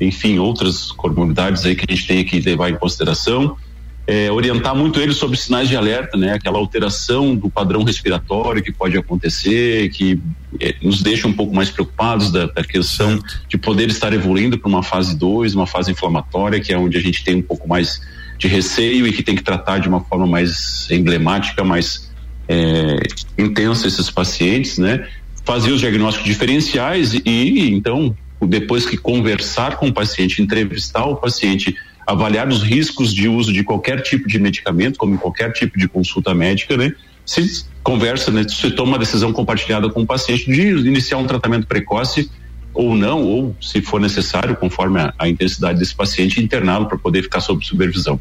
enfim, 0.00 0.38
outras 0.38 0.92
comorbidades 0.92 1.66
aí 1.66 1.74
que 1.74 1.84
a 1.88 1.92
gente 1.92 2.06
tem 2.06 2.24
que 2.24 2.40
levar 2.40 2.70
em 2.70 2.76
consideração 2.76 3.56
é, 4.06 4.30
orientar 4.32 4.74
muito 4.74 5.00
ele 5.00 5.12
sobre 5.12 5.36
sinais 5.36 5.68
de 5.68 5.76
alerta, 5.76 6.16
né? 6.16 6.32
Aquela 6.32 6.58
alteração 6.58 7.36
do 7.36 7.48
padrão 7.48 7.84
respiratório 7.84 8.62
que 8.62 8.72
pode 8.72 8.96
acontecer, 8.98 9.90
que 9.90 10.20
é, 10.60 10.74
nos 10.82 11.02
deixa 11.02 11.28
um 11.28 11.32
pouco 11.32 11.54
mais 11.54 11.70
preocupados 11.70 12.30
da, 12.32 12.46
da 12.46 12.64
questão 12.64 13.20
de 13.48 13.56
poder 13.56 13.88
estar 13.88 14.12
evoluindo 14.12 14.58
para 14.58 14.68
uma 14.68 14.82
fase 14.82 15.16
2, 15.16 15.54
uma 15.54 15.66
fase 15.66 15.92
inflamatória, 15.92 16.60
que 16.60 16.72
é 16.72 16.78
onde 16.78 16.98
a 16.98 17.00
gente 17.00 17.22
tem 17.22 17.36
um 17.36 17.42
pouco 17.42 17.68
mais 17.68 18.00
de 18.38 18.48
receio 18.48 19.06
e 19.06 19.12
que 19.12 19.22
tem 19.22 19.36
que 19.36 19.42
tratar 19.42 19.78
de 19.78 19.88
uma 19.88 20.00
forma 20.00 20.26
mais 20.26 20.90
emblemática, 20.90 21.62
mais 21.62 22.10
é, 22.48 22.96
intensa 23.38 23.86
esses 23.86 24.10
pacientes, 24.10 24.78
né? 24.78 25.06
Fazer 25.44 25.70
os 25.70 25.80
diagnósticos 25.80 26.26
diferenciais 26.26 27.14
e, 27.14 27.22
e 27.24 27.70
então, 27.70 28.16
depois 28.40 28.84
que 28.84 28.96
conversar 28.96 29.76
com 29.76 29.86
o 29.86 29.92
paciente, 29.92 30.42
entrevistar 30.42 31.04
o 31.04 31.14
paciente 31.14 31.76
avaliar 32.06 32.48
os 32.48 32.62
riscos 32.62 33.12
de 33.14 33.28
uso 33.28 33.52
de 33.52 33.62
qualquer 33.62 34.02
tipo 34.02 34.28
de 34.28 34.38
medicamento, 34.38 34.98
como 34.98 35.14
em 35.14 35.18
qualquer 35.18 35.52
tipo 35.52 35.78
de 35.78 35.88
consulta 35.88 36.34
médica, 36.34 36.76
né? 36.76 36.92
Se 37.24 37.64
conversa, 37.82 38.30
né? 38.30 38.46
Se 38.48 38.70
toma 38.70 38.92
uma 38.92 38.98
decisão 38.98 39.32
compartilhada 39.32 39.88
com 39.90 40.02
o 40.02 40.06
paciente 40.06 40.50
de 40.50 40.68
iniciar 40.86 41.18
um 41.18 41.26
tratamento 41.26 41.66
precoce 41.66 42.30
ou 42.74 42.96
não, 42.96 43.22
ou 43.22 43.56
se 43.60 43.80
for 43.82 44.00
necessário, 44.00 44.56
conforme 44.56 45.00
a, 45.00 45.12
a 45.18 45.28
intensidade 45.28 45.78
desse 45.78 45.94
paciente, 45.94 46.42
interná-lo 46.42 46.86
para 46.86 46.98
poder 46.98 47.22
ficar 47.22 47.40
sob 47.40 47.64
supervisão. 47.64 48.18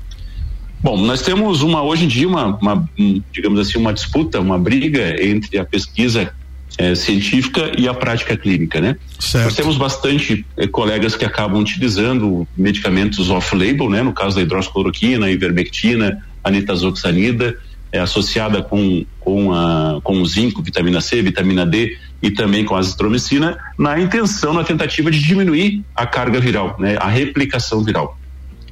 Bom, 0.82 0.98
nós 0.98 1.22
temos 1.22 1.62
uma 1.62 1.84
hoje 1.84 2.06
em 2.06 2.08
dia 2.08 2.28
uma, 2.28 2.58
uma, 2.58 2.90
digamos 3.32 3.60
assim 3.60 3.78
uma 3.78 3.94
disputa, 3.94 4.40
uma 4.40 4.58
briga 4.58 5.24
entre 5.24 5.60
a 5.60 5.66
pesquisa 5.66 6.34
é, 6.78 6.96
científica 6.96 7.72
e 7.78 7.88
a 7.88 7.94
prática 7.94 8.36
clínica, 8.38 8.80
né? 8.80 8.96
Certo. 9.20 9.46
Nós 9.46 9.56
temos 9.56 9.78
bastante 9.78 10.46
é, 10.58 10.68
colegas 10.68 11.16
que 11.16 11.26
acabam 11.26 11.62
utilizando 11.62 12.48
medicamentos 12.58 13.30
off-label, 13.30 13.90
né? 13.90 14.02
No 14.02 14.14
caso 14.14 14.36
da 14.36 14.42
hidroxicloroquina, 14.42 15.30
ivermectina, 15.30 16.24
anitazoxanida, 16.44 17.58
é, 17.92 18.00
associada 18.00 18.62
com, 18.62 19.06
com, 19.20 19.54
a, 19.54 20.00
com 20.04 20.22
o 20.22 20.26
zinco, 20.26 20.62
vitamina 20.62 21.02
C, 21.02 21.22
vitamina 21.22 21.66
D 21.66 21.98
e 22.22 22.32
também 22.32 22.64
com 22.64 22.76
a 22.76 22.80
azitromicina, 22.80 23.58
na 23.78 24.00
intenção, 24.00 24.54
na 24.54 24.64
tentativa 24.64 25.12
de 25.12 25.20
diminuir 25.20 25.84
a 25.96 26.06
carga 26.06 26.40
viral, 26.40 26.76
né? 26.80 26.96
A 27.00 27.10
replicação 27.10 27.84
viral. 27.84 28.18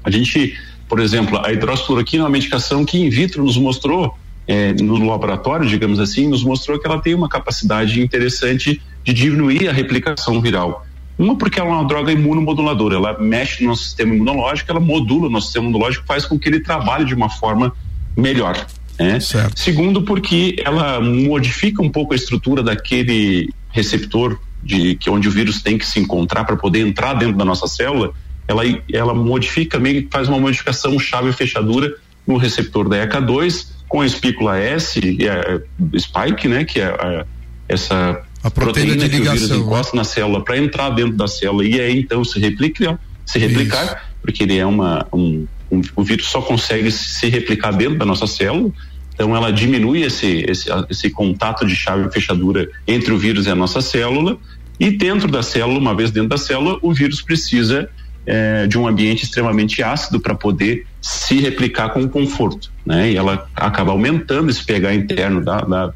A 0.04 0.10
gente, 0.10 0.58
por 0.88 1.00
exemplo, 1.00 1.40
a 1.44 1.52
hidroxicloroquina 1.52 2.24
é 2.24 2.26
uma 2.26 2.32
medicação 2.32 2.86
que 2.86 2.98
in 2.98 3.10
vitro 3.10 3.44
nos 3.44 3.58
mostrou 3.58 4.18
é, 4.50 4.74
no 4.74 5.08
laboratório, 5.08 5.70
digamos 5.70 6.00
assim, 6.00 6.28
nos 6.28 6.44
mostrou 6.44 6.80
que 6.80 6.88
ela 6.88 7.00
tem 7.00 7.14
uma 7.14 7.30
capacidade 7.30 8.02
interessante 8.02 8.82
de 9.04 9.14
diminuir 9.14 9.70
a 9.70 9.72
replicação 9.72 10.42
viral. 10.42 10.88
Uma 11.20 11.38
porque 11.38 11.60
ela 11.60 11.70
é 11.70 11.74
uma 11.74 11.86
droga 11.86 12.12
imunomoduladora, 12.12 12.96
ela 12.96 13.20
mexe 13.20 13.62
no 13.62 13.70
nosso 13.70 13.84
sistema 13.84 14.16
imunológico, 14.16 14.72
ela 14.72 14.80
modula 14.80 15.28
o 15.28 15.30
nosso 15.30 15.48
sistema 15.48 15.68
imunológico, 15.68 16.04
faz 16.08 16.26
com 16.26 16.40
que 16.40 16.50
ele 16.50 16.62
trabalhe 16.62 17.06
de 17.06 17.14
uma 17.14 17.30
forma 17.30 17.72
melhor. 18.18 18.66
Né? 18.98 19.20
Segundo, 19.56 20.02
porque 20.02 20.56
ela 20.66 21.00
modifica 21.00 21.84
um 21.84 21.90
pouco 21.90 22.14
a 22.14 22.16
estrutura 22.16 22.64
daquele 22.64 23.54
receptor 23.70 24.40
de 24.64 24.96
que 24.96 25.12
onde 25.12 25.28
o 25.28 25.32
vírus 25.32 25.62
tem 25.62 25.78
que 25.78 25.86
se 25.86 26.00
encontrar 26.00 26.44
para 26.44 26.58
poder 26.58 26.80
entrar 26.80 27.14
dentro 27.14 27.38
da 27.38 27.46
nossa 27.46 27.68
célula, 27.68 28.14
ela, 28.48 28.64
ela 28.92 29.14
modifica 29.14 29.78
meio 29.78 30.08
faz 30.10 30.28
uma 30.28 30.40
modificação 30.40 30.98
chave 30.98 31.32
fechadura 31.34 31.94
no 32.26 32.36
receptor 32.36 32.90
da 32.90 33.08
ECA2 33.08 33.78
com 33.90 34.02
a 34.02 34.06
espícula 34.06 34.58
S 34.58 35.00
e 35.00 35.28
a 35.28 35.60
spike, 35.98 36.48
né, 36.48 36.64
que 36.64 36.80
é 36.80 36.86
a, 36.86 37.26
essa 37.68 38.22
a 38.42 38.50
proteína, 38.50 38.94
proteína 38.94 39.10
que 39.10 39.28
o 39.28 39.32
vírus 39.34 39.52
encosta 39.52 39.96
né? 39.96 40.00
na 40.00 40.04
célula 40.06 40.44
para 40.44 40.58
entrar 40.58 40.92
dentro 40.92 41.18
da 41.18 41.28
célula 41.28 41.66
e 41.66 41.82
aí 41.82 42.00
então 42.00 42.24
se 42.24 42.40
replicar, 42.40 42.98
se 43.26 43.38
replicar, 43.38 43.84
Isso. 43.84 43.96
porque 44.22 44.44
ele 44.44 44.58
é 44.58 44.66
uma 44.66 45.06
um, 45.12 45.46
um, 45.70 45.82
o 45.96 46.04
vírus 46.04 46.28
só 46.28 46.42
consegue 46.42 46.92
se 46.92 47.28
replicar 47.28 47.72
dentro 47.72 47.98
da 47.98 48.06
nossa 48.06 48.28
célula. 48.28 48.72
Então 49.14 49.36
ela 49.36 49.52
diminui 49.52 50.04
esse, 50.04 50.46
esse, 50.48 50.70
esse 50.90 51.10
contato 51.10 51.66
de 51.66 51.76
chave 51.76 52.08
e 52.08 52.12
fechadura 52.12 52.70
entre 52.88 53.12
o 53.12 53.18
vírus 53.18 53.48
e 53.48 53.50
a 53.50 53.56
nossa 53.56 53.82
célula 53.82 54.38
e 54.80 54.90
dentro 54.92 55.28
da 55.30 55.44
célula, 55.44 55.78
uma 55.78 55.94
vez 55.94 56.10
dentro 56.10 56.30
da 56.30 56.38
célula, 56.38 56.80
o 56.82 56.94
vírus 56.94 57.22
precisa 57.22 57.90
é, 58.26 58.68
de 58.68 58.78
um 58.78 58.88
ambiente 58.88 59.24
extremamente 59.24 59.82
ácido 59.82 60.20
para 60.20 60.36
poder 60.36 60.86
se 61.02 61.40
replicar 61.40 61.90
com 61.90 62.08
conforto, 62.08 62.72
né? 62.86 63.12
E 63.12 63.18
ela 63.18 63.48
acaba 63.56 63.92
aumentando 63.92 64.50
esse 64.50 64.64
pH 64.64 64.94
interno 64.94 65.44
da, 65.44 65.62
da, 65.62 65.94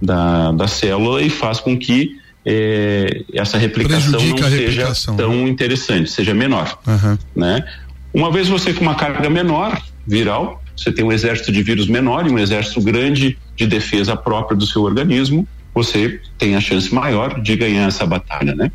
da, 0.00 0.52
da 0.52 0.68
célula 0.68 1.22
e 1.22 1.30
faz 1.30 1.60
com 1.60 1.78
que 1.78 2.18
é, 2.44 3.24
essa 3.34 3.58
replicação 3.58 4.18
Prejudica 4.18 4.48
não 4.48 4.94
seja 4.94 5.16
tão 5.16 5.48
interessante, 5.48 6.10
seja 6.10 6.34
menor, 6.34 6.78
uhum. 6.86 7.18
né? 7.36 7.64
Uma 8.12 8.32
vez 8.32 8.48
você 8.48 8.72
com 8.72 8.82
uma 8.82 8.94
carga 8.94 9.30
menor 9.30 9.80
viral, 10.06 10.62
você 10.76 10.90
tem 10.90 11.04
um 11.04 11.12
exército 11.12 11.52
de 11.52 11.62
vírus 11.62 11.86
menor 11.86 12.26
e 12.26 12.30
um 12.30 12.38
exército 12.38 12.80
grande 12.80 13.38
de 13.54 13.66
defesa 13.66 14.16
própria 14.16 14.56
do 14.56 14.66
seu 14.66 14.82
organismo, 14.82 15.46
você 15.74 16.20
tem 16.36 16.56
a 16.56 16.60
chance 16.60 16.92
maior 16.92 17.40
de 17.40 17.54
ganhar 17.56 17.86
essa 17.86 18.04
batalha, 18.06 18.54
né? 18.54 18.72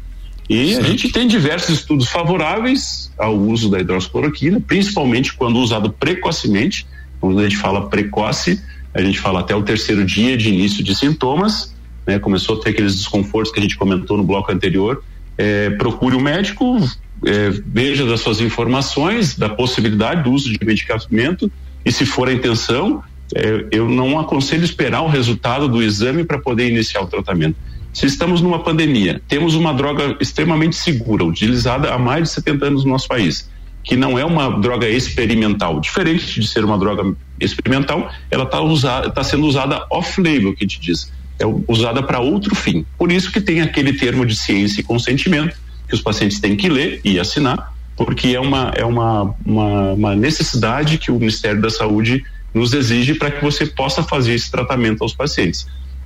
E 0.50 0.74
certo. 0.74 0.86
a 0.86 0.90
gente 0.90 1.12
tem 1.12 1.28
diversos 1.28 1.80
estudos 1.80 2.08
favoráveis 2.08 3.12
ao 3.18 3.36
uso 3.36 3.70
da 3.70 3.80
hidroxicloroquina, 3.80 4.60
principalmente 4.60 5.34
quando 5.34 5.58
usado 5.58 5.92
precocemente. 5.92 6.86
Quando 7.20 7.40
a 7.40 7.44
gente 7.44 7.58
fala 7.58 7.90
precoce, 7.90 8.62
a 8.94 9.02
gente 9.02 9.20
fala 9.20 9.40
até 9.40 9.56
o 9.56 9.64
terceiro 9.64 10.06
dia 10.06 10.38
de 10.38 10.50
início 10.50 10.84
de 10.84 10.94
sintomas, 10.94 11.74
né? 12.06 12.20
Começou 12.20 12.58
a 12.58 12.62
ter 12.62 12.70
aqueles 12.70 12.96
desconfortos 12.96 13.52
que 13.52 13.60
a 13.60 13.62
gente 13.62 13.78
comentou 13.78 14.18
no 14.18 14.24
bloco 14.24 14.52
anterior. 14.52 15.04
É, 15.38 15.72
procure 15.72 16.16
o 16.16 16.20
um 16.20 16.22
médico, 16.22 16.78
é, 17.26 17.50
veja 17.66 18.06
das 18.06 18.22
suas 18.22 18.40
informações, 18.40 19.36
da 19.36 19.50
possibilidade 19.50 20.24
do 20.24 20.32
uso 20.32 20.52
de 20.52 20.64
medicamento 20.64 21.52
e 21.86 21.92
se 21.92 22.06
for 22.06 22.28
a 22.28 22.34
intenção, 22.34 23.04
é, 23.36 23.68
eu 23.72 23.88
não 23.88 24.20
aconselho 24.20 24.64
esperar 24.64 25.02
o 25.02 25.08
resultado 25.08 25.68
do 25.68 25.84
exame 25.84 26.24
para 26.24 26.40
poder 26.40 26.68
iniciar 26.68 27.02
o 27.02 27.08
tratamento 27.08 27.56
se 27.96 28.06
estamos 28.06 28.42
numa 28.42 28.60
pandemia, 28.60 29.22
temos 29.26 29.56
uma 29.56 29.74
droga 29.74 30.18
extremamente 30.20 30.76
segura, 30.76 31.24
utilizada 31.24 31.94
há 31.94 31.98
mais 31.98 32.24
de 32.24 32.30
70 32.32 32.66
anos 32.66 32.84
no 32.84 32.92
nosso 32.92 33.08
país, 33.08 33.50
que 33.86 33.96
não 33.96 34.20
é 34.20 34.26
uma 34.26 34.60
droga 34.60 34.86
experimental, 34.90 35.80
diferente 35.80 36.42
de 36.42 36.46
ser 36.46 36.66
uma 36.66 36.78
droga 36.78 37.16
experimental, 37.40 38.12
ela 38.30 38.44
está 38.44 39.10
tá 39.12 39.24
sendo 39.24 39.46
usada 39.46 39.88
off-label, 39.90 40.54
que 40.54 40.68
te 40.68 40.78
diz, 40.78 41.10
é 41.40 41.46
usada 41.70 42.04
para 42.04 42.20
outro 42.20 42.54
fim. 42.54 42.86
Por 42.98 43.14
isso 43.14 43.32
que 43.32 43.40
tem 43.40 43.62
aquele 43.62 43.94
termo 43.94 44.26
de 44.26 44.36
ciência 44.36 44.82
e 44.82 44.84
consentimento 44.84 45.56
que 45.88 45.96
os 45.96 46.02
pacientes 46.02 46.38
têm 46.38 46.58
que 46.58 46.68
ler 46.68 47.00
e 47.02 47.18
assinar, 47.18 47.74
porque 47.96 48.36
é 48.36 48.40
uma 48.42 48.74
é 48.76 48.84
uma, 48.84 49.34
uma, 49.46 49.94
uma 49.94 50.16
necessidade 50.18 50.98
que 50.98 51.12
o 51.12 51.16
Ministério 51.18 51.62
da 51.62 51.70
Saúde 51.70 52.26
nos 52.54 52.74
exige 52.74 53.16
para 53.16 53.32
que 53.32 53.42
você 53.42 53.66
possa 53.66 54.04
fazer 54.04 54.34
esse 54.34 54.52
tratamento 54.52 55.02
aos 55.02 55.14
pacientes. 55.14 55.66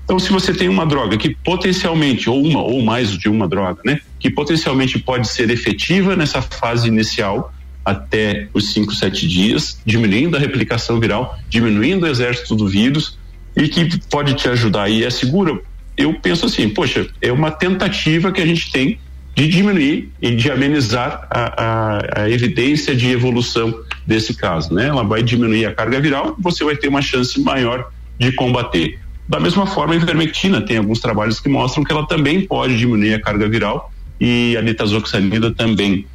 Então, 0.10 0.18
se 0.18 0.32
você 0.32 0.52
tem 0.52 0.68
uma 0.68 0.88
droga 0.88 1.16
que 1.18 1.36
potencialmente, 1.36 2.28
ou 2.28 2.44
uma 2.44 2.64
ou 2.64 2.82
mais 2.82 3.16
de 3.16 3.30
uma 3.30 3.48
droga, 3.48 3.80
né, 3.86 4.00
que 4.20 4.28
potencialmente 4.28 4.98
pode 4.98 5.28
ser 5.28 5.52
efetiva 5.52 6.16
nessa 6.16 6.42
fase 6.42 6.88
inicial 6.88 7.54
até 7.86 8.48
os 8.52 8.74
5, 8.74 8.92
7 8.92 9.28
dias, 9.28 9.80
diminuindo 9.86 10.36
a 10.36 10.40
replicação 10.40 11.00
viral, 11.00 11.38
diminuindo 11.48 12.08
o 12.08 12.10
exército 12.10 12.56
do 12.56 12.68
vírus 12.68 13.20
e 13.56 13.68
que 13.68 14.00
pode 14.08 14.34
te 14.34 14.50
ajudar 14.50 14.90
e 14.90 15.04
é 15.04 15.12
segura, 15.12 15.60
eu 15.96 16.12
penso 16.16 16.48
assim, 16.48 16.68
poxa, 16.70 17.08
é 17.22 17.32
uma 17.32 17.52
tentativa 17.52 18.32
que 18.32 18.42
a 18.42 18.46
gente 18.48 18.72
tem 18.72 19.00
de 19.36 19.48
diminuir 19.48 20.12
e 20.20 20.34
de 20.34 20.50
amenizar 20.50 21.28
a, 21.30 21.64
a, 21.64 22.24
a, 22.24 22.30
evidência 22.32 22.96
de 22.96 23.12
evolução 23.12 23.80
desse 24.08 24.34
caso, 24.34 24.74
né? 24.74 24.88
Ela 24.88 25.04
vai 25.04 25.22
diminuir 25.22 25.68
a 25.68 25.72
carga 25.72 26.00
viral, 26.00 26.36
você 26.40 26.64
vai 26.64 26.76
ter 26.76 26.88
uma 26.88 27.02
chance 27.02 27.40
maior 27.40 27.92
de 28.18 28.32
combater. 28.32 28.98
Da 29.30 29.40
mesma 29.40 29.68
forma, 29.68 29.94
a 29.94 29.96
ivermectina 29.96 30.60
tem 30.60 30.78
alguns 30.78 31.00
trabalhos 31.00 31.40
que 31.40 31.48
mostram 31.48 31.84
que 31.84 31.92
ela 31.92 32.04
também 32.08 32.42
pode 32.42 32.76
diminuir 32.76 33.14
a 33.14 33.22
carga 33.22 33.48
viral 33.48 33.94
e 34.20 34.58
a 34.58 34.62
nitazoxanida 34.64 35.54
também, 35.54 36.08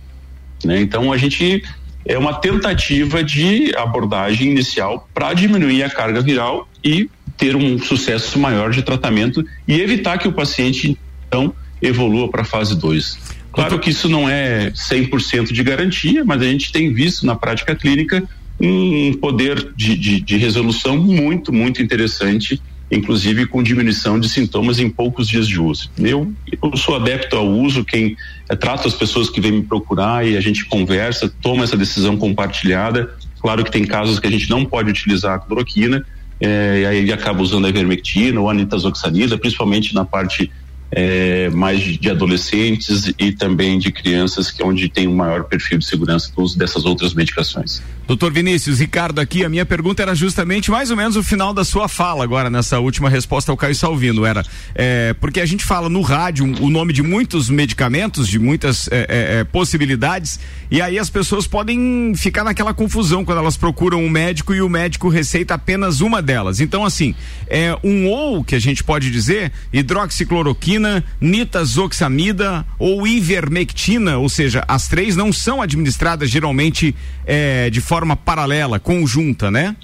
né? 0.64 0.80
Então 0.80 1.12
a 1.12 1.16
gente 1.16 1.62
é 2.04 2.18
uma 2.18 2.34
tentativa 2.34 3.22
de 3.22 3.72
abordagem 3.76 4.50
inicial 4.50 5.08
para 5.14 5.32
diminuir 5.32 5.84
a 5.84 5.90
carga 5.90 6.20
viral 6.20 6.68
e 6.82 7.08
ter 7.38 7.54
um 7.54 7.78
sucesso 7.78 8.36
maior 8.36 8.72
de 8.72 8.82
tratamento 8.82 9.44
e 9.66 9.80
evitar 9.80 10.18
que 10.18 10.26
o 10.26 10.32
paciente 10.32 10.98
então 11.28 11.54
evolua 11.80 12.28
para 12.28 12.42
a 12.42 12.44
fase 12.44 12.76
2. 12.76 13.18
Claro 13.52 13.78
que 13.78 13.90
isso 13.90 14.08
não 14.08 14.28
é 14.28 14.72
100% 14.72 15.52
de 15.52 15.62
garantia, 15.62 16.24
mas 16.24 16.42
a 16.42 16.46
gente 16.46 16.72
tem 16.72 16.92
visto 16.92 17.24
na 17.24 17.36
prática 17.36 17.76
clínica 17.76 18.24
um 18.60 19.12
poder 19.20 19.72
de, 19.76 19.96
de, 19.96 20.20
de 20.20 20.36
resolução 20.36 20.96
muito, 20.96 21.52
muito 21.52 21.80
interessante 21.80 22.60
inclusive 22.94 23.46
com 23.46 23.62
diminuição 23.62 24.18
de 24.18 24.28
sintomas 24.28 24.78
em 24.78 24.88
poucos 24.88 25.28
dias 25.28 25.46
de 25.46 25.60
uso. 25.60 25.90
Eu, 25.98 26.32
eu 26.62 26.76
sou 26.76 26.96
adepto 26.96 27.36
ao 27.36 27.46
uso, 27.46 27.84
quem 27.84 28.16
é, 28.48 28.54
trata 28.56 28.88
as 28.88 28.94
pessoas 28.94 29.28
que 29.28 29.40
vêm 29.40 29.52
me 29.52 29.62
procurar 29.62 30.26
e 30.26 30.36
a 30.36 30.40
gente 30.40 30.64
conversa, 30.66 31.32
toma 31.42 31.64
essa 31.64 31.76
decisão 31.76 32.16
compartilhada. 32.16 33.14
Claro 33.40 33.64
que 33.64 33.70
tem 33.70 33.84
casos 33.84 34.18
que 34.18 34.26
a 34.26 34.30
gente 34.30 34.48
não 34.48 34.64
pode 34.64 34.90
utilizar 34.90 35.34
a 35.34 35.38
cloroquina, 35.38 36.04
é, 36.40 36.80
e 36.80 36.86
aí 36.86 37.12
acaba 37.12 37.42
usando 37.42 37.66
a 37.66 37.68
ivermectina 37.68 38.40
ou 38.40 38.50
a 38.50 38.54
nitazoxanida, 38.54 39.38
principalmente 39.38 39.94
na 39.94 40.04
parte 40.04 40.50
é, 40.94 41.50
mais 41.50 41.80
de 41.82 42.08
adolescentes 42.08 43.12
e 43.18 43.32
também 43.32 43.78
de 43.78 43.90
crianças, 43.90 44.50
que 44.50 44.62
é 44.62 44.66
onde 44.66 44.88
tem 44.88 45.08
um 45.08 45.16
maior 45.16 45.44
perfil 45.44 45.78
de 45.78 45.84
segurança 45.84 46.30
do 46.34 46.40
uso 46.40 46.56
dessas 46.56 46.84
outras 46.84 47.12
medicações. 47.14 47.82
Doutor 48.06 48.30
Vinícius, 48.30 48.80
Ricardo 48.80 49.18
aqui, 49.18 49.44
a 49.44 49.48
minha 49.48 49.64
pergunta 49.64 50.02
era 50.02 50.14
justamente 50.14 50.70
mais 50.70 50.90
ou 50.90 50.96
menos 50.96 51.16
o 51.16 51.22
final 51.22 51.54
da 51.54 51.64
sua 51.64 51.88
fala 51.88 52.22
agora, 52.22 52.50
nessa 52.50 52.78
última 52.78 53.08
resposta 53.08 53.50
ao 53.50 53.56
Caio 53.56 53.74
Salvino, 53.74 54.26
era, 54.26 54.44
é, 54.74 55.14
porque 55.14 55.40
a 55.40 55.46
gente 55.46 55.64
fala 55.64 55.88
no 55.88 56.02
rádio 56.02 56.44
o 56.60 56.68
nome 56.68 56.92
de 56.92 57.02
muitos 57.02 57.48
medicamentos, 57.48 58.28
de 58.28 58.38
muitas 58.38 58.88
é, 58.88 58.98
é, 58.98 59.38
é, 59.38 59.44
possibilidades, 59.44 60.38
e 60.70 60.82
aí 60.82 60.98
as 60.98 61.08
pessoas 61.08 61.46
podem 61.46 62.12
ficar 62.14 62.44
naquela 62.44 62.74
confusão 62.74 63.24
quando 63.24 63.38
elas 63.38 63.56
procuram 63.56 64.04
um 64.04 64.10
médico 64.10 64.54
e 64.54 64.60
o 64.60 64.68
médico 64.68 65.08
receita 65.08 65.54
apenas 65.54 66.02
uma 66.02 66.20
delas. 66.20 66.60
Então, 66.60 66.84
assim, 66.84 67.14
é 67.48 67.74
um 67.82 68.06
ou 68.06 68.44
que 68.44 68.54
a 68.54 68.60
gente 68.60 68.84
pode 68.84 69.10
dizer, 69.10 69.50
hidroxicloroquina, 69.72 70.83
nitazoxamida 71.20 72.64
ou 72.78 73.06
ivermectina, 73.06 74.18
ou 74.18 74.28
seja, 74.28 74.64
as 74.66 74.88
três 74.88 75.16
não 75.16 75.32
são 75.32 75.62
administradas 75.62 76.30
geralmente 76.30 76.94
é, 77.26 77.70
de 77.70 77.80
forma 77.80 78.16
paralela, 78.16 78.78
conjunta, 78.78 79.50
né? 79.50 79.76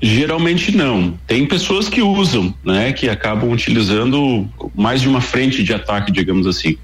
Geralmente 0.00 0.76
não. 0.76 1.18
Tem 1.26 1.44
pessoas 1.46 1.88
que 1.88 2.00
usam, 2.00 2.54
né? 2.64 2.92
Que 2.92 3.08
acabam 3.08 3.50
utilizando 3.50 4.48
mais 4.74 5.00
de 5.00 5.08
uma 5.08 5.20
frente 5.20 5.62
de 5.62 5.74
ataque, 5.74 6.12
digamos 6.12 6.46
assim. 6.46 6.76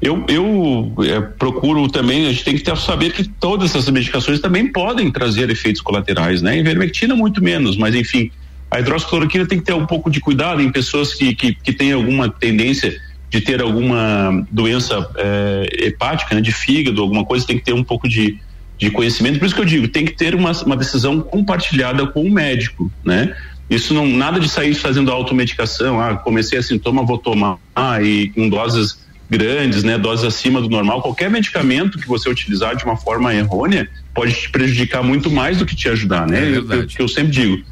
Eu, 0.00 0.24
eu 0.26 0.92
é, 1.04 1.20
procuro 1.20 1.88
também, 1.88 2.26
a 2.26 2.32
gente 2.32 2.44
tem 2.44 2.56
que 2.56 2.62
ter, 2.62 2.76
saber 2.76 3.12
que 3.12 3.22
todas 3.22 3.70
essas 3.70 3.88
medicações 3.88 4.40
também 4.40 4.66
podem 4.66 5.12
trazer 5.12 5.48
efeitos 5.48 5.80
colaterais, 5.80 6.42
né? 6.42 6.58
Ivermectina 6.58 7.14
muito 7.14 7.42
menos, 7.44 7.76
mas 7.76 7.94
enfim, 7.94 8.30
a 8.72 8.80
hidroxicloroquina 8.80 9.44
tem 9.46 9.58
que 9.58 9.64
ter 9.66 9.74
um 9.74 9.84
pouco 9.84 10.10
de 10.10 10.18
cuidado 10.18 10.62
em 10.62 10.72
pessoas 10.72 11.12
que, 11.12 11.34
que, 11.34 11.54
que 11.54 11.74
têm 11.74 11.92
alguma 11.92 12.30
tendência 12.30 12.98
de 13.28 13.40
ter 13.40 13.60
alguma 13.60 14.46
doença 14.50 15.10
é, 15.16 15.86
hepática, 15.86 16.34
né, 16.34 16.40
de 16.40 16.52
fígado, 16.52 17.02
alguma 17.02 17.22
coisa, 17.22 17.46
tem 17.46 17.58
que 17.58 17.64
ter 17.64 17.74
um 17.74 17.84
pouco 17.84 18.08
de, 18.08 18.38
de 18.78 18.90
conhecimento. 18.90 19.38
Por 19.38 19.44
isso 19.44 19.54
que 19.54 19.60
eu 19.60 19.66
digo, 19.66 19.88
tem 19.88 20.06
que 20.06 20.12
ter 20.12 20.34
uma, 20.34 20.52
uma 20.62 20.76
decisão 20.76 21.20
compartilhada 21.20 22.06
com 22.06 22.22
o 22.22 22.30
médico, 22.30 22.90
né? 23.04 23.36
Isso 23.68 23.92
não 23.92 24.06
nada 24.06 24.40
de 24.40 24.48
sair 24.48 24.74
fazendo 24.74 25.10
automedicação, 25.10 26.00
ah, 26.00 26.16
comecei 26.16 26.58
a 26.58 26.62
sintoma, 26.62 27.04
vou 27.04 27.18
tomar, 27.18 27.56
ah, 27.74 28.02
e 28.02 28.28
com 28.28 28.48
doses 28.48 28.98
grandes, 29.30 29.82
né, 29.82 29.96
doses 29.96 30.26
acima 30.26 30.60
do 30.60 30.68
normal. 30.68 31.00
Qualquer 31.00 31.30
medicamento 31.30 31.98
que 31.98 32.06
você 32.06 32.28
utilizar 32.28 32.76
de 32.76 32.84
uma 32.84 32.96
forma 32.96 33.34
errônea 33.34 33.88
pode 34.14 34.34
te 34.34 34.50
prejudicar 34.50 35.02
muito 35.02 35.30
mais 35.30 35.58
do 35.58 35.64
que 35.64 35.74
te 35.74 35.88
ajudar, 35.88 36.26
né? 36.26 36.38
É 36.38 36.56
eu, 36.58 36.70
eu, 36.70 36.86
eu 36.98 37.08
sempre 37.08 37.32
digo, 37.32 37.62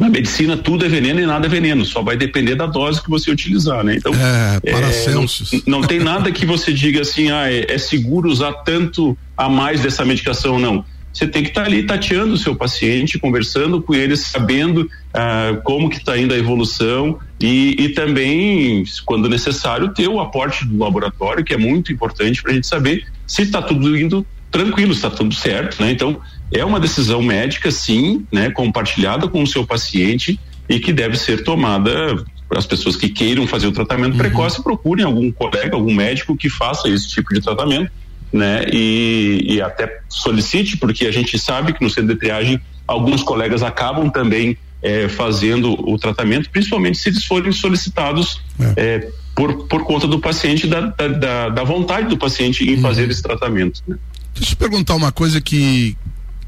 na 0.00 0.08
medicina 0.08 0.56
tudo 0.56 0.86
é 0.86 0.88
veneno 0.88 1.20
e 1.20 1.26
nada 1.26 1.46
é 1.46 1.48
veneno, 1.48 1.84
só 1.84 2.00
vai 2.00 2.16
depender 2.16 2.54
da 2.54 2.64
dose 2.64 3.02
que 3.02 3.10
você 3.10 3.30
utilizar, 3.30 3.84
né? 3.84 3.96
Então, 3.96 4.12
é, 4.14 4.60
é 4.64 5.10
não, 5.10 5.26
não, 5.80 5.80
tem 5.82 6.00
nada 6.00 6.32
que 6.32 6.46
você 6.46 6.72
diga 6.72 7.02
assim, 7.02 7.30
ah, 7.30 7.52
é, 7.52 7.66
é 7.68 7.78
seguro 7.78 8.30
usar 8.30 8.52
tanto 8.64 9.16
a 9.36 9.48
mais 9.48 9.82
dessa 9.82 10.04
medicação, 10.04 10.58
não. 10.58 10.84
Você 11.12 11.26
tem 11.26 11.42
que 11.42 11.50
estar 11.50 11.62
tá 11.62 11.66
ali 11.66 11.82
tateando 11.82 12.34
o 12.34 12.38
seu 12.38 12.54
paciente, 12.54 13.18
conversando 13.18 13.82
com 13.82 13.94
ele, 13.94 14.16
sabendo 14.16 14.88
ah, 15.12 15.60
como 15.64 15.90
que 15.90 15.98
está 15.98 16.16
indo 16.16 16.32
a 16.32 16.38
evolução 16.38 17.18
e, 17.38 17.76
e 17.78 17.88
também, 17.90 18.84
quando 19.04 19.28
necessário, 19.28 19.92
ter 19.92 20.08
o 20.08 20.18
aporte 20.18 20.64
do 20.64 20.78
laboratório, 20.78 21.44
que 21.44 21.52
é 21.52 21.58
muito 21.58 21.92
importante 21.92 22.42
para 22.42 22.52
a 22.52 22.54
gente 22.54 22.66
saber 22.66 23.06
se 23.26 23.42
está 23.42 23.60
tudo 23.60 23.98
indo 23.98 24.26
tranquilo, 24.50 24.92
está 24.92 25.10
tudo 25.10 25.34
certo, 25.34 25.82
né? 25.82 25.92
Então, 25.92 26.20
é 26.52 26.64
uma 26.64 26.80
decisão 26.80 27.22
médica, 27.22 27.70
sim, 27.70 28.26
né? 28.32 28.50
Compartilhada 28.50 29.28
com 29.28 29.42
o 29.42 29.46
seu 29.46 29.66
paciente 29.66 30.38
e 30.68 30.78
que 30.78 30.92
deve 30.92 31.16
ser 31.16 31.44
tomada 31.44 32.24
para 32.48 32.58
as 32.58 32.66
pessoas 32.66 32.96
que 32.96 33.08
queiram 33.08 33.46
fazer 33.46 33.68
o 33.68 33.72
tratamento 33.72 34.12
uhum. 34.12 34.18
precoce, 34.18 34.62
procurem 34.62 35.04
algum 35.04 35.30
colega, 35.30 35.76
algum 35.76 35.94
médico 35.94 36.36
que 36.36 36.48
faça 36.48 36.88
esse 36.88 37.08
tipo 37.08 37.32
de 37.32 37.40
tratamento 37.40 37.90
né? 38.32 38.64
E, 38.72 39.44
e 39.44 39.60
até 39.60 40.00
solicite, 40.08 40.76
porque 40.76 41.06
a 41.06 41.10
gente 41.10 41.38
sabe 41.38 41.72
que 41.72 41.82
no 41.82 41.90
centro 41.90 42.14
de 42.14 42.20
triagem 42.20 42.60
alguns 42.86 43.22
colegas 43.22 43.62
acabam 43.62 44.10
também 44.10 44.56
é, 44.82 45.08
fazendo 45.08 45.72
o 45.88 45.98
tratamento, 45.98 46.48
principalmente 46.50 46.98
se 46.98 47.08
eles 47.10 47.24
forem 47.24 47.52
solicitados 47.52 48.40
é. 48.58 48.72
É, 48.76 49.08
por, 49.34 49.66
por 49.66 49.84
conta 49.84 50.06
do 50.06 50.18
paciente, 50.18 50.66
da, 50.66 50.80
da, 50.80 51.48
da 51.48 51.64
vontade 51.64 52.08
do 52.08 52.16
paciente 52.16 52.64
em 52.64 52.76
uhum. 52.76 52.82
fazer 52.82 53.10
esse 53.10 53.22
tratamento. 53.22 53.82
Né? 53.86 53.96
Deixa 54.34 54.54
eu 54.54 54.56
perguntar 54.56 54.94
uma 54.94 55.12
coisa 55.12 55.40
que 55.40 55.96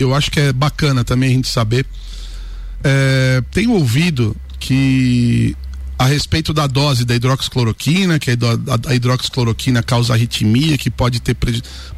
eu 0.02 0.14
acho 0.14 0.30
que 0.30 0.40
é 0.40 0.52
bacana 0.52 1.04
também 1.04 1.30
a 1.30 1.32
gente 1.34 1.48
saber. 1.48 1.86
É, 2.84 3.42
tenho 3.50 3.72
ouvido 3.72 4.36
que 4.58 5.56
a 5.98 6.06
respeito 6.06 6.52
da 6.52 6.66
dose 6.66 7.04
da 7.04 7.14
hidroxicloroquina, 7.14 8.18
que 8.18 8.30
a, 8.32 8.94
hidroxicloroquina 8.94 9.82
causa 9.82 10.14
arritmia, 10.14 10.76
que 10.76 10.90
pode 10.90 11.20
ter 11.20 11.36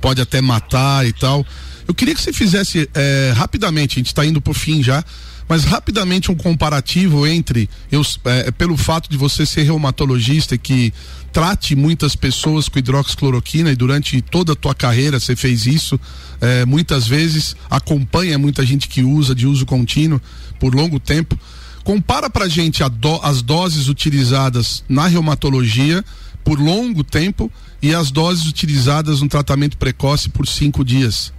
pode 0.01 0.21
até 0.21 0.41
matar 0.41 1.07
e 1.07 1.13
tal. 1.13 1.45
Eu 1.89 1.95
queria 1.95 2.15
que 2.15 2.21
você 2.21 2.33
fizesse 2.33 2.89
é, 2.95 3.33
rapidamente, 3.35 3.97
a 3.97 4.01
gente 4.01 4.09
está 4.09 4.25
indo 4.25 4.41
pro 4.41 4.53
fim 4.55 4.83
já, 4.83 5.03
mas 5.49 5.65
rapidamente 5.65 6.31
um 6.31 6.35
comparativo 6.35 7.27
entre 7.27 7.69
eu, 7.91 8.03
é, 8.25 8.51
pelo 8.51 8.77
fato 8.77 9.11
de 9.11 9.17
você 9.17 9.45
ser 9.45 9.63
reumatologista 9.63 10.57
que 10.57 10.93
trate 11.33 11.75
muitas 11.75 12.15
pessoas 12.17 12.69
com 12.69 12.79
hidroxicloroquina 12.79 13.71
e 13.71 13.77
durante 13.77 14.21
toda 14.23 14.53
a 14.53 14.57
tua 14.57 14.75
carreira 14.75 15.21
você 15.21 15.35
fez 15.37 15.67
isso 15.67 15.99
é, 16.41 16.65
muitas 16.65 17.07
vezes 17.07 17.57
acompanha 17.69 18.39
muita 18.39 18.65
gente 18.65 18.89
que 18.89 19.03
usa 19.03 19.35
de 19.35 19.47
uso 19.47 19.67
contínuo 19.67 20.21
por 20.59 20.75
longo 20.75 20.99
tempo 20.99 21.39
Compara 21.85 22.31
pra 22.31 22.49
gente 22.49 22.83
do, 22.89 23.21
as 23.23 23.43
doses 23.43 23.89
utilizadas 23.89 24.83
na 24.89 25.07
reumatologia 25.07 26.03
por 26.43 26.59
longo 26.59 27.05
tempo 27.05 27.53
e 27.83 27.95
as 27.95 28.11
doses 28.11 28.47
utilizadas 28.47 29.21
no 29.21 29.29
tratamento 29.29 29.77
precoce 29.77 30.31
por 30.31 30.49
cinco 30.49 30.83
dias. 30.83 31.31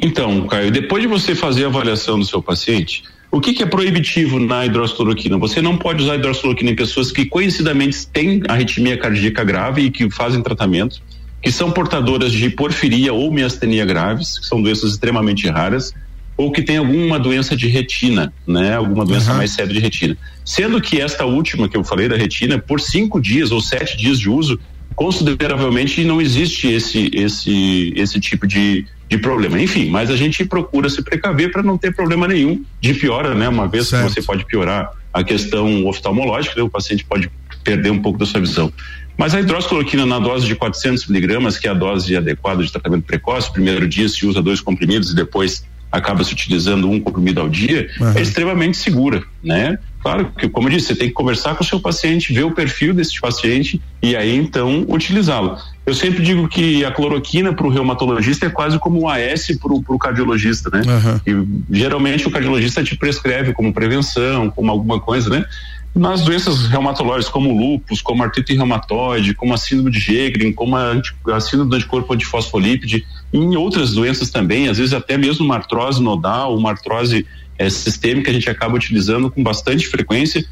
Então, 0.00 0.46
Caio, 0.46 0.70
depois 0.70 1.02
de 1.02 1.08
você 1.08 1.34
fazer 1.34 1.64
a 1.64 1.68
avaliação 1.68 2.18
do 2.18 2.24
seu 2.24 2.42
paciente, 2.42 3.02
o 3.30 3.40
que, 3.40 3.52
que 3.52 3.62
é 3.62 3.66
proibitivo 3.66 4.38
na 4.38 4.64
hidroxicloroquina? 4.64 5.38
Você 5.38 5.60
não 5.60 5.76
pode 5.76 6.02
usar 6.02 6.16
hidroxicloroquina 6.16 6.70
em 6.70 6.76
pessoas 6.76 7.10
que 7.10 7.26
coincidentemente 7.26 8.06
têm 8.06 8.42
arritmia 8.48 8.96
cardíaca 8.96 9.42
grave 9.42 9.82
e 9.82 9.90
que 9.90 10.10
fazem 10.10 10.42
tratamento, 10.42 11.02
que 11.42 11.50
são 11.50 11.70
portadoras 11.70 12.32
de 12.32 12.48
porfiria 12.50 13.12
ou 13.12 13.32
miastenia 13.32 13.84
graves, 13.84 14.38
que 14.38 14.46
são 14.46 14.62
doenças 14.62 14.92
extremamente 14.92 15.48
raras, 15.48 15.92
ou 16.36 16.52
que 16.52 16.62
tem 16.62 16.76
alguma 16.76 17.18
doença 17.18 17.56
de 17.56 17.66
retina, 17.66 18.32
né? 18.46 18.74
Alguma 18.74 19.04
doença 19.04 19.30
uhum. 19.30 19.38
mais 19.38 19.52
séria 19.52 19.72
de 19.72 19.80
retina. 19.80 20.16
Sendo 20.44 20.80
que 20.80 21.00
esta 21.00 21.24
última 21.24 21.68
que 21.68 21.76
eu 21.76 21.82
falei 21.82 22.08
da 22.08 22.16
retina, 22.16 22.58
por 22.58 22.80
cinco 22.80 23.20
dias 23.20 23.50
ou 23.50 23.60
sete 23.60 23.96
dias 23.96 24.18
de 24.18 24.28
uso, 24.28 24.58
consideravelmente 24.96 26.02
não 26.02 26.20
existe 26.20 26.66
esse 26.68 27.10
esse 27.12 27.92
esse 27.94 28.18
tipo 28.18 28.46
de, 28.46 28.86
de 29.08 29.18
problema. 29.18 29.60
Enfim, 29.60 29.90
mas 29.90 30.10
a 30.10 30.16
gente 30.16 30.44
procura 30.44 30.88
se 30.88 31.02
precaver 31.02 31.52
para 31.52 31.62
não 31.62 31.76
ter 31.76 31.94
problema 31.94 32.26
nenhum 32.26 32.64
de 32.80 32.94
piora, 32.94 33.34
né? 33.34 33.48
Uma 33.48 33.68
vez 33.68 33.88
certo. 33.88 34.06
que 34.06 34.14
você 34.14 34.22
pode 34.22 34.44
piorar 34.46 34.90
a 35.12 35.22
questão 35.22 35.86
oftalmológica, 35.86 36.56
né? 36.56 36.62
o 36.62 36.68
paciente 36.68 37.04
pode 37.04 37.30
perder 37.62 37.90
um 37.90 38.00
pouco 38.00 38.18
da 38.18 38.26
sua 38.26 38.40
visão. 38.40 38.72
Mas 39.16 39.34
a 39.34 39.40
hidroxicloroquina 39.40 40.04
na 40.04 40.18
dose 40.18 40.46
de 40.46 40.54
400 40.54 41.06
miligramas, 41.06 41.58
que 41.58 41.66
é 41.66 41.70
a 41.70 41.74
dose 41.74 42.16
adequada 42.16 42.62
de 42.62 42.70
tratamento 42.70 43.04
precoce, 43.04 43.50
primeiro 43.50 43.88
dia 43.88 44.08
se 44.08 44.26
usa 44.26 44.42
dois 44.42 44.60
comprimidos 44.60 45.10
e 45.10 45.14
depois 45.14 45.64
acaba 45.90 46.22
se 46.22 46.32
utilizando 46.32 46.90
um 46.90 47.00
comprimido 47.00 47.40
ao 47.40 47.48
dia, 47.48 47.88
uhum. 47.98 48.12
é 48.12 48.20
extremamente 48.20 48.76
segura, 48.76 49.22
né? 49.42 49.78
Claro 50.06 50.32
que, 50.38 50.48
como 50.48 50.68
eu 50.68 50.72
disse, 50.72 50.86
você 50.86 50.94
tem 50.94 51.08
que 51.08 51.14
conversar 51.14 51.56
com 51.56 51.64
o 51.64 51.66
seu 51.66 51.80
paciente, 51.80 52.32
ver 52.32 52.44
o 52.44 52.52
perfil 52.52 52.94
desse 52.94 53.20
paciente 53.20 53.82
e 54.00 54.14
aí 54.14 54.36
então 54.36 54.86
utilizá-lo. 54.88 55.58
Eu 55.84 55.94
sempre 55.94 56.22
digo 56.22 56.46
que 56.48 56.84
a 56.84 56.92
cloroquina 56.92 57.52
para 57.52 57.66
o 57.66 57.70
reumatologista 57.70 58.46
é 58.46 58.48
quase 58.48 58.78
como 58.78 59.02
um 59.02 59.08
AS 59.08 59.48
para 59.60 59.72
o 59.72 59.98
cardiologista, 59.98 60.70
né? 60.72 60.82
Uhum. 60.86 61.60
E 61.70 61.76
geralmente 61.76 62.24
o 62.28 62.30
cardiologista 62.30 62.84
te 62.84 62.96
prescreve 62.96 63.52
como 63.52 63.72
prevenção, 63.72 64.48
como 64.48 64.70
alguma 64.70 65.00
coisa, 65.00 65.28
né? 65.28 65.44
nas 65.92 66.20
doenças 66.20 66.66
reumatológicas 66.66 67.32
como 67.32 67.56
lúpus, 67.56 68.02
como 68.02 68.22
artrite 68.22 68.54
reumatoide, 68.54 69.32
como 69.32 69.54
a 69.54 69.56
síndrome 69.56 69.90
de 69.90 69.98
Sjögren, 69.98 70.52
como 70.52 70.76
a, 70.76 70.92
a 71.32 71.40
síndrome 71.40 71.70
do 71.70 71.76
anticorpo 71.76 72.12
antifosfolípide, 72.12 73.06
em 73.32 73.56
outras 73.56 73.94
doenças 73.94 74.28
também, 74.28 74.68
às 74.68 74.76
vezes 74.76 74.92
até 74.92 75.16
mesmo 75.16 75.46
uma 75.46 75.54
artrose 75.54 76.02
nodal, 76.02 76.54
uma 76.54 76.68
artrose 76.68 77.24
é, 77.58 77.68
sistêmica 77.70 78.30
a 78.30 78.34
gente 78.34 78.48
acaba 78.48 78.74
utilizando 78.74 79.30
com 79.30 79.42
bastante 79.42 79.86
frequência. 79.86 80.44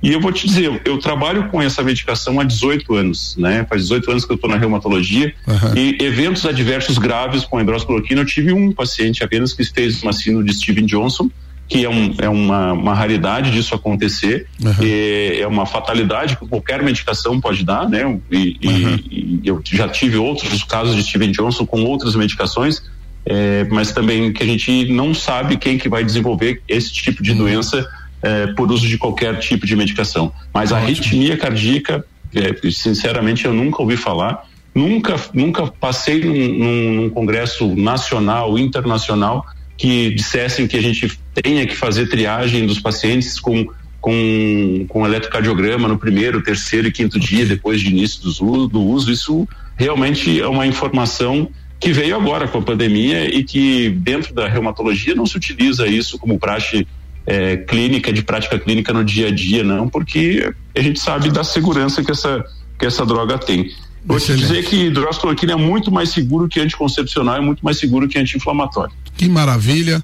E 0.00 0.12
eu 0.12 0.20
vou 0.20 0.30
te 0.30 0.46
dizer, 0.46 0.64
eu, 0.64 0.80
eu 0.84 0.98
trabalho 0.98 1.48
com 1.48 1.60
essa 1.60 1.82
medicação 1.82 2.38
há 2.38 2.44
18 2.44 2.94
anos, 2.94 3.36
né? 3.36 3.66
Faz 3.68 3.82
18 3.82 4.10
anos 4.10 4.24
que 4.24 4.30
eu 4.30 4.36
estou 4.36 4.48
na 4.48 4.56
reumatologia 4.56 5.34
uhum. 5.46 5.74
e 5.76 5.98
eventos 6.00 6.46
adversos 6.46 6.98
graves 6.98 7.44
com 7.44 7.58
a 7.58 7.62
hidroxicloroquina, 7.62 8.20
eu 8.20 8.24
tive 8.24 8.52
um 8.52 8.70
paciente 8.70 9.24
apenas 9.24 9.52
que 9.52 9.64
fez 9.64 10.00
uma 10.02 10.12
síndrome 10.12 10.46
de 10.48 10.54
Steven 10.54 10.86
Johnson, 10.86 11.28
que 11.68 11.84
é, 11.84 11.90
um, 11.90 12.14
é 12.18 12.28
uma, 12.28 12.72
uma 12.72 12.94
raridade 12.94 13.50
disso 13.50 13.74
acontecer, 13.74 14.46
uhum. 14.64 14.72
é, 14.80 15.40
é, 15.40 15.46
uma 15.46 15.66
fatalidade 15.66 16.36
que 16.36 16.46
qualquer 16.46 16.82
medicação 16.82 17.38
pode 17.40 17.64
dar, 17.64 17.88
né? 17.88 18.00
E, 18.30 18.58
uhum. 18.64 18.98
e, 19.10 19.40
e, 19.44 19.48
eu 19.48 19.60
já 19.64 19.88
tive 19.88 20.16
outros 20.16 20.62
casos 20.62 20.96
de 20.96 21.02
Steven 21.02 21.32
Johnson 21.32 21.66
com 21.66 21.82
outras 21.82 22.14
medicações, 22.14 22.82
é, 23.28 23.64
mas 23.64 23.92
também 23.92 24.32
que 24.32 24.42
a 24.42 24.46
gente 24.46 24.86
não 24.86 25.12
sabe 25.12 25.58
quem 25.58 25.76
que 25.76 25.86
vai 25.86 26.02
desenvolver 26.02 26.62
esse 26.66 26.90
tipo 26.90 27.22
de 27.22 27.34
doença 27.34 27.86
é, 28.22 28.46
por 28.48 28.72
uso 28.72 28.88
de 28.88 28.96
qualquer 28.96 29.38
tipo 29.38 29.66
de 29.66 29.76
medicação. 29.76 30.32
Mas 30.52 30.72
a 30.72 30.78
arritmia 30.78 31.36
cardíaca, 31.36 32.04
é, 32.34 32.70
sinceramente, 32.70 33.44
eu 33.44 33.52
nunca 33.52 33.82
ouvi 33.82 33.98
falar. 33.98 34.48
Nunca, 34.74 35.16
nunca 35.34 35.66
passei 35.66 36.24
num, 36.24 36.34
num, 36.34 36.94
num 37.02 37.10
congresso 37.10 37.74
nacional, 37.76 38.58
internacional, 38.58 39.44
que 39.76 40.10
dissessem 40.14 40.66
que 40.66 40.76
a 40.76 40.82
gente 40.82 41.20
tenha 41.34 41.66
que 41.66 41.76
fazer 41.76 42.06
triagem 42.08 42.66
dos 42.66 42.80
pacientes 42.80 43.38
com 43.38 43.68
com, 44.00 44.86
com 44.88 45.04
eletrocardiograma 45.04 45.88
no 45.88 45.98
primeiro, 45.98 46.40
terceiro 46.40 46.86
e 46.86 46.92
quinto 46.92 47.18
dia 47.18 47.44
depois 47.44 47.80
de 47.80 47.88
início 47.88 48.22
do, 48.22 48.68
do 48.68 48.80
uso, 48.80 49.10
isso 49.10 49.46
realmente 49.76 50.40
é 50.40 50.46
uma 50.46 50.66
informação 50.66 51.48
que 51.80 51.92
veio 51.92 52.16
agora 52.16 52.48
com 52.48 52.58
a 52.58 52.62
pandemia 52.62 53.32
e 53.32 53.44
que 53.44 53.90
dentro 53.90 54.34
da 54.34 54.48
reumatologia 54.48 55.14
não 55.14 55.26
se 55.26 55.36
utiliza 55.36 55.86
isso 55.86 56.18
como 56.18 56.38
praxe 56.38 56.86
é, 57.26 57.58
clínica, 57.58 58.12
de 58.12 58.22
prática 58.22 58.58
clínica 58.58 58.92
no 58.92 59.04
dia 59.04 59.28
a 59.28 59.30
dia, 59.30 59.62
não, 59.62 59.88
porque 59.88 60.52
a 60.74 60.80
gente 60.80 60.98
sabe 60.98 61.30
da 61.30 61.44
segurança 61.44 62.02
que 62.02 62.10
essa, 62.10 62.44
que 62.78 62.86
essa 62.86 63.04
droga 63.04 63.38
tem. 63.38 63.70
Vou 64.04 64.18
te 64.18 64.34
dizer 64.34 64.64
que 64.64 64.86
hidroxicloroquina 64.86 65.52
é 65.52 65.56
muito 65.56 65.90
mais 65.90 66.08
seguro 66.08 66.48
que 66.48 66.58
anticoncepcional, 66.58 67.36
é 67.36 67.40
muito 67.40 67.62
mais 67.62 67.78
seguro 67.78 68.08
que 68.08 68.18
anti-inflamatório. 68.18 68.94
Que 69.16 69.28
maravilha. 69.28 70.02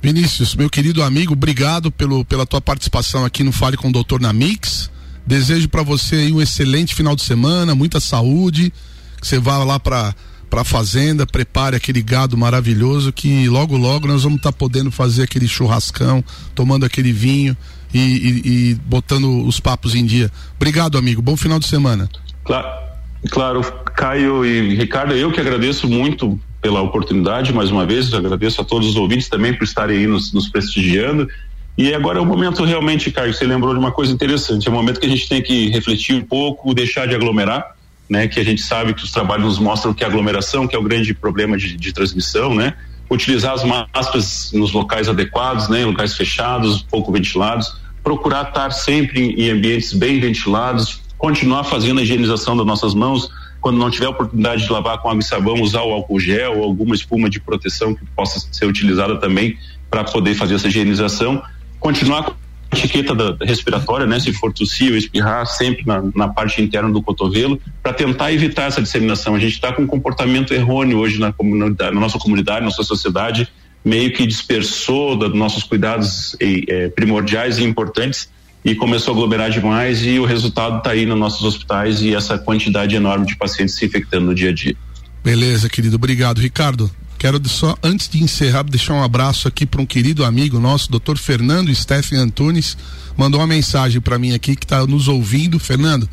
Vinícius, 0.00 0.54
meu 0.54 0.70
querido 0.70 1.02
amigo, 1.02 1.32
obrigado 1.32 1.90
pelo, 1.90 2.24
pela 2.24 2.46
tua 2.46 2.60
participação 2.60 3.24
aqui 3.24 3.42
no 3.42 3.50
Fale 3.50 3.76
com 3.76 3.88
o 3.88 3.92
Doutor 3.92 4.20
na 4.20 4.32
Mix. 4.32 4.90
Desejo 5.26 5.68
para 5.68 5.82
você 5.82 6.30
um 6.30 6.40
excelente 6.40 6.94
final 6.94 7.16
de 7.16 7.22
semana, 7.22 7.74
muita 7.74 7.98
saúde, 7.98 8.72
que 9.20 9.26
você 9.26 9.40
vá 9.40 9.64
lá 9.64 9.80
para 9.80 10.14
para 10.48 10.64
fazenda, 10.64 11.26
prepare 11.26 11.76
aquele 11.76 12.02
gado 12.02 12.36
maravilhoso 12.36 13.12
que 13.12 13.48
logo 13.48 13.76
logo 13.76 14.06
nós 14.06 14.22
vamos 14.22 14.38
estar 14.38 14.52
tá 14.52 14.56
podendo 14.58 14.90
fazer 14.90 15.24
aquele 15.24 15.48
churrascão, 15.48 16.24
tomando 16.54 16.86
aquele 16.86 17.12
vinho 17.12 17.56
e, 17.92 17.98
e, 17.98 18.42
e, 18.44 18.74
botando 18.74 19.46
os 19.46 19.60
papos 19.60 19.94
em 19.94 20.04
dia. 20.04 20.30
Obrigado, 20.56 20.98
amigo. 20.98 21.22
Bom 21.22 21.36
final 21.36 21.58
de 21.58 21.66
semana. 21.66 22.08
Claro, 22.44 22.68
claro, 23.30 23.62
Caio 23.94 24.44
e 24.44 24.74
Ricardo, 24.76 25.14
eu 25.14 25.32
que 25.32 25.40
agradeço 25.40 25.88
muito 25.88 26.38
pela 26.60 26.80
oportunidade 26.80 27.52
mais 27.52 27.70
uma 27.70 27.86
vez. 27.86 28.12
Agradeço 28.12 28.60
a 28.60 28.64
todos 28.64 28.88
os 28.88 28.96
ouvintes 28.96 29.28
também 29.28 29.54
por 29.54 29.64
estarem 29.64 29.98
aí 29.98 30.06
nos, 30.06 30.32
nos 30.32 30.48
prestigiando. 30.48 31.28
E 31.78 31.94
agora 31.94 32.18
é 32.18 32.22
o 32.22 32.26
momento 32.26 32.64
realmente, 32.64 33.10
Caio, 33.10 33.34
você 33.34 33.44
lembrou 33.44 33.74
de 33.74 33.78
uma 33.78 33.92
coisa 33.92 34.12
interessante. 34.12 34.66
É 34.66 34.70
o 34.70 34.74
momento 34.74 34.98
que 34.98 35.06
a 35.06 35.10
gente 35.10 35.28
tem 35.28 35.42
que 35.42 35.68
refletir 35.68 36.16
um 36.16 36.22
pouco, 36.22 36.74
deixar 36.74 37.06
de 37.06 37.14
aglomerar, 37.14 37.75
né? 38.08 38.28
Que 38.28 38.40
a 38.40 38.44
gente 38.44 38.62
sabe 38.62 38.94
que 38.94 39.04
os 39.04 39.10
trabalhos 39.10 39.44
nos 39.44 39.58
mostram 39.58 39.92
que 39.92 40.04
a 40.04 40.06
aglomeração, 40.06 40.66
que 40.66 40.74
é 40.74 40.78
o 40.78 40.82
grande 40.82 41.12
problema 41.14 41.56
de, 41.56 41.76
de 41.76 41.92
transmissão, 41.92 42.54
né? 42.54 42.74
Utilizar 43.10 43.54
as 43.54 43.64
máscaras 43.64 44.50
nos 44.52 44.72
locais 44.72 45.08
adequados, 45.08 45.68
né? 45.68 45.82
Em 45.82 45.84
locais 45.84 46.16
fechados, 46.16 46.82
pouco 46.82 47.12
ventilados. 47.12 47.76
Procurar 48.02 48.48
estar 48.48 48.70
sempre 48.70 49.34
em 49.36 49.50
ambientes 49.50 49.92
bem 49.92 50.20
ventilados, 50.20 51.02
continuar 51.18 51.64
fazendo 51.64 51.98
a 51.98 52.02
higienização 52.02 52.56
das 52.56 52.66
nossas 52.66 52.94
mãos, 52.94 53.30
quando 53.60 53.78
não 53.78 53.90
tiver 53.90 54.06
oportunidade 54.06 54.64
de 54.64 54.72
lavar 54.72 54.98
com 54.98 55.08
água 55.08 55.20
e 55.20 55.24
sabão, 55.24 55.60
usar 55.60 55.82
o 55.82 55.92
álcool 55.92 56.20
gel 56.20 56.58
ou 56.58 56.64
alguma 56.64 56.94
espuma 56.94 57.28
de 57.28 57.40
proteção 57.40 57.94
que 57.94 58.04
possa 58.14 58.46
ser 58.52 58.64
utilizada 58.66 59.18
também 59.18 59.58
para 59.90 60.04
poder 60.04 60.34
fazer 60.34 60.54
essa 60.54 60.68
higienização. 60.68 61.42
Continuar 61.80 62.36
etiqueta 62.72 63.14
da, 63.14 63.36
respiratória, 63.44 64.06
né? 64.06 64.18
Se 64.20 64.32
for 64.32 64.52
tossir 64.52 64.92
ou 64.92 64.96
espirrar, 64.96 65.46
sempre 65.46 65.84
na, 65.86 66.02
na 66.14 66.28
parte 66.28 66.60
interna 66.60 66.90
do 66.90 67.02
cotovelo, 67.02 67.60
para 67.82 67.92
tentar 67.92 68.32
evitar 68.32 68.64
essa 68.64 68.82
disseminação. 68.82 69.34
A 69.34 69.38
gente 69.38 69.52
está 69.52 69.72
com 69.72 69.82
um 69.82 69.86
comportamento 69.86 70.52
errôneo 70.52 70.98
hoje 70.98 71.18
na, 71.18 71.32
comunidade, 71.32 71.94
na 71.94 72.00
nossa 72.00 72.18
comunidade, 72.18 72.60
na 72.60 72.66
nossa 72.66 72.82
sociedade, 72.82 73.48
meio 73.84 74.12
que 74.12 74.26
dispersou 74.26 75.16
dos 75.16 75.34
nossos 75.34 75.62
cuidados 75.62 76.36
eh, 76.40 76.88
primordiais 76.88 77.58
e 77.58 77.64
importantes 77.64 78.28
e 78.66 78.74
começou 78.74 79.14
a 79.14 79.16
aglomerar 79.16 79.48
demais 79.48 80.04
e 80.04 80.18
o 80.18 80.24
resultado 80.24 80.78
está 80.78 80.90
aí 80.90 81.06
nos 81.06 81.16
nossos 81.16 81.42
hospitais 81.44 82.02
e 82.02 82.16
essa 82.16 82.36
quantidade 82.36 82.96
enorme 82.96 83.24
de 83.24 83.36
pacientes 83.36 83.76
se 83.76 83.86
infectando 83.86 84.26
no 84.26 84.34
dia 84.34 84.50
a 84.50 84.52
dia. 84.52 84.76
Beleza, 85.22 85.68
querido. 85.68 85.94
Obrigado, 85.94 86.40
Ricardo. 86.40 86.90
Quero 87.18 87.40
só, 87.48 87.76
antes 87.82 88.08
de 88.08 88.22
encerrar, 88.22 88.64
deixar 88.64 88.94
um 88.94 89.02
abraço 89.02 89.48
aqui 89.48 89.64
para 89.64 89.80
um 89.80 89.86
querido 89.86 90.24
amigo 90.24 90.60
nosso, 90.60 90.90
doutor 90.90 91.16
Fernando 91.16 91.74
Steffen 91.74 92.18
Antunes, 92.18 92.76
mandou 93.16 93.40
uma 93.40 93.46
mensagem 93.46 94.00
para 94.00 94.18
mim 94.18 94.34
aqui 94.34 94.54
que 94.54 94.64
está 94.64 94.86
nos 94.86 95.08
ouvindo. 95.08 95.58
Fernando, 95.58 96.08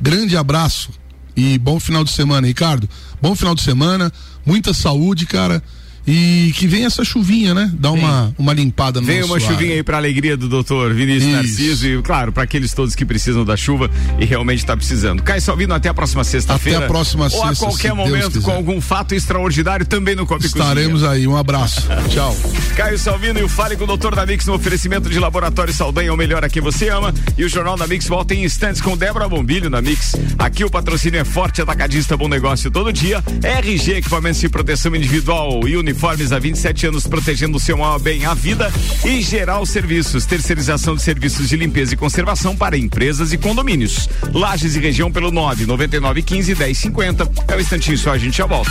grande 0.00 0.36
abraço 0.36 0.90
e 1.36 1.56
bom 1.58 1.78
final 1.78 2.02
de 2.02 2.10
semana, 2.10 2.46
Ricardo. 2.46 2.88
Bom 3.22 3.36
final 3.36 3.54
de 3.54 3.62
semana, 3.62 4.12
muita 4.44 4.74
saúde, 4.74 5.26
cara. 5.26 5.62
E 6.10 6.52
que 6.54 6.66
vem 6.66 6.86
essa 6.86 7.04
chuvinha, 7.04 7.52
né? 7.52 7.70
Dá 7.74 7.90
uma, 7.90 8.34
uma 8.38 8.54
limpada 8.54 8.98
no 8.98 9.06
Vem 9.06 9.22
uma 9.22 9.38
chuvinha 9.38 9.74
aí 9.74 9.82
pra 9.82 9.98
alegria 9.98 10.38
do 10.38 10.48
doutor 10.48 10.94
Vinícius 10.94 11.24
Isso. 11.24 11.36
Narciso 11.36 11.86
e, 11.86 12.02
claro, 12.02 12.32
para 12.32 12.44
aqueles 12.44 12.72
todos 12.72 12.94
que 12.94 13.04
precisam 13.04 13.44
da 13.44 13.58
chuva 13.58 13.90
e 14.18 14.24
realmente 14.24 14.60
está 14.60 14.74
precisando. 14.74 15.22
Caio 15.22 15.42
Salvino, 15.42 15.74
até 15.74 15.90
a 15.90 15.94
próxima 15.94 16.24
sexta-feira. 16.24 16.78
Até 16.78 16.86
a 16.86 16.88
próxima 16.88 17.28
sexta. 17.28 17.44
Ou 17.44 17.52
a 17.52 17.56
qualquer 17.56 17.92
momento, 17.92 18.40
com 18.40 18.50
algum 18.50 18.80
fato 18.80 19.14
extraordinário 19.14 19.84
também 19.84 20.16
no 20.16 20.26
Copa 20.26 20.46
Estaremos 20.46 21.02
Cozinha. 21.02 21.10
aí. 21.10 21.26
Um 21.26 21.36
abraço. 21.36 21.86
Tchau. 22.08 22.34
Caio 22.74 22.98
Salvino 22.98 23.40
e 23.40 23.42
o 23.42 23.48
Fale 23.48 23.76
com 23.76 23.84
o 23.84 23.86
doutor 23.86 24.14
da 24.14 24.24
Mix 24.24 24.46
no 24.46 24.54
oferecimento 24.54 25.10
de 25.10 25.18
Laboratório 25.18 25.74
Saldanha, 25.74 26.12
o 26.12 26.16
melhor 26.16 26.42
a 26.42 26.48
quem 26.48 26.62
você 26.62 26.88
ama. 26.88 27.12
E 27.36 27.44
o 27.44 27.48
Jornal 27.48 27.76
da 27.76 27.86
Mix 27.86 28.06
volta 28.06 28.34
em 28.34 28.44
instantes 28.44 28.80
com 28.80 28.96
Débora 28.96 29.28
Bombilho 29.28 29.68
na 29.68 29.82
Mix. 29.82 30.16
Aqui 30.38 30.64
o 30.64 30.70
patrocínio 30.70 31.20
é 31.20 31.24
forte, 31.24 31.60
atacadista, 31.60 32.16
bom 32.16 32.28
negócio 32.28 32.70
todo 32.70 32.92
dia. 32.92 33.22
RG, 33.42 33.96
equipamentos 33.96 34.40
de 34.40 34.48
proteção 34.48 34.94
individual 34.96 35.68
e 35.68 35.76
uniformes 35.98 36.30
há 36.30 36.38
27 36.38 36.68
sete 36.68 36.86
anos 36.86 37.06
protegendo 37.06 37.56
o 37.56 37.60
seu 37.60 37.76
maior 37.76 37.98
bem, 37.98 38.24
a 38.24 38.34
vida. 38.34 38.72
E 39.04 39.20
Geral 39.22 39.64
Serviços, 39.66 40.26
terceirização 40.26 40.94
de 40.94 41.02
serviços 41.02 41.48
de 41.48 41.56
limpeza 41.56 41.94
e 41.94 41.96
conservação 41.96 42.54
para 42.56 42.76
empresas 42.76 43.32
e 43.32 43.38
condomínios. 43.38 44.08
Lages 44.32 44.76
e 44.76 44.80
região 44.80 45.10
pelo 45.10 45.30
99915 45.30 46.54
1050. 46.54 47.30
É 47.48 47.54
o 47.54 47.56
um 47.56 47.60
instantinho 47.60 47.98
só, 47.98 48.12
a 48.12 48.18
gente 48.18 48.36
já 48.36 48.46
volta. 48.46 48.70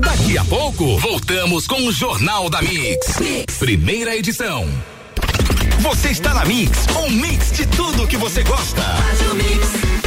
Daqui 0.00 0.36
a 0.36 0.44
pouco, 0.44 0.98
voltamos 0.98 1.66
com 1.66 1.86
o 1.86 1.92
Jornal 1.92 2.50
da 2.50 2.60
mix. 2.60 3.18
mix. 3.20 3.56
Primeira 3.58 4.16
edição. 4.16 4.68
Você 5.78 6.10
está 6.10 6.34
na 6.34 6.44
Mix, 6.44 6.86
um 7.02 7.10
mix 7.10 7.52
de 7.52 7.66
tudo 7.66 8.06
que 8.06 8.16
você 8.16 8.42
gosta. 8.42 8.82
Faz 8.82 9.20
o 9.30 9.34
mix. 9.34 9.99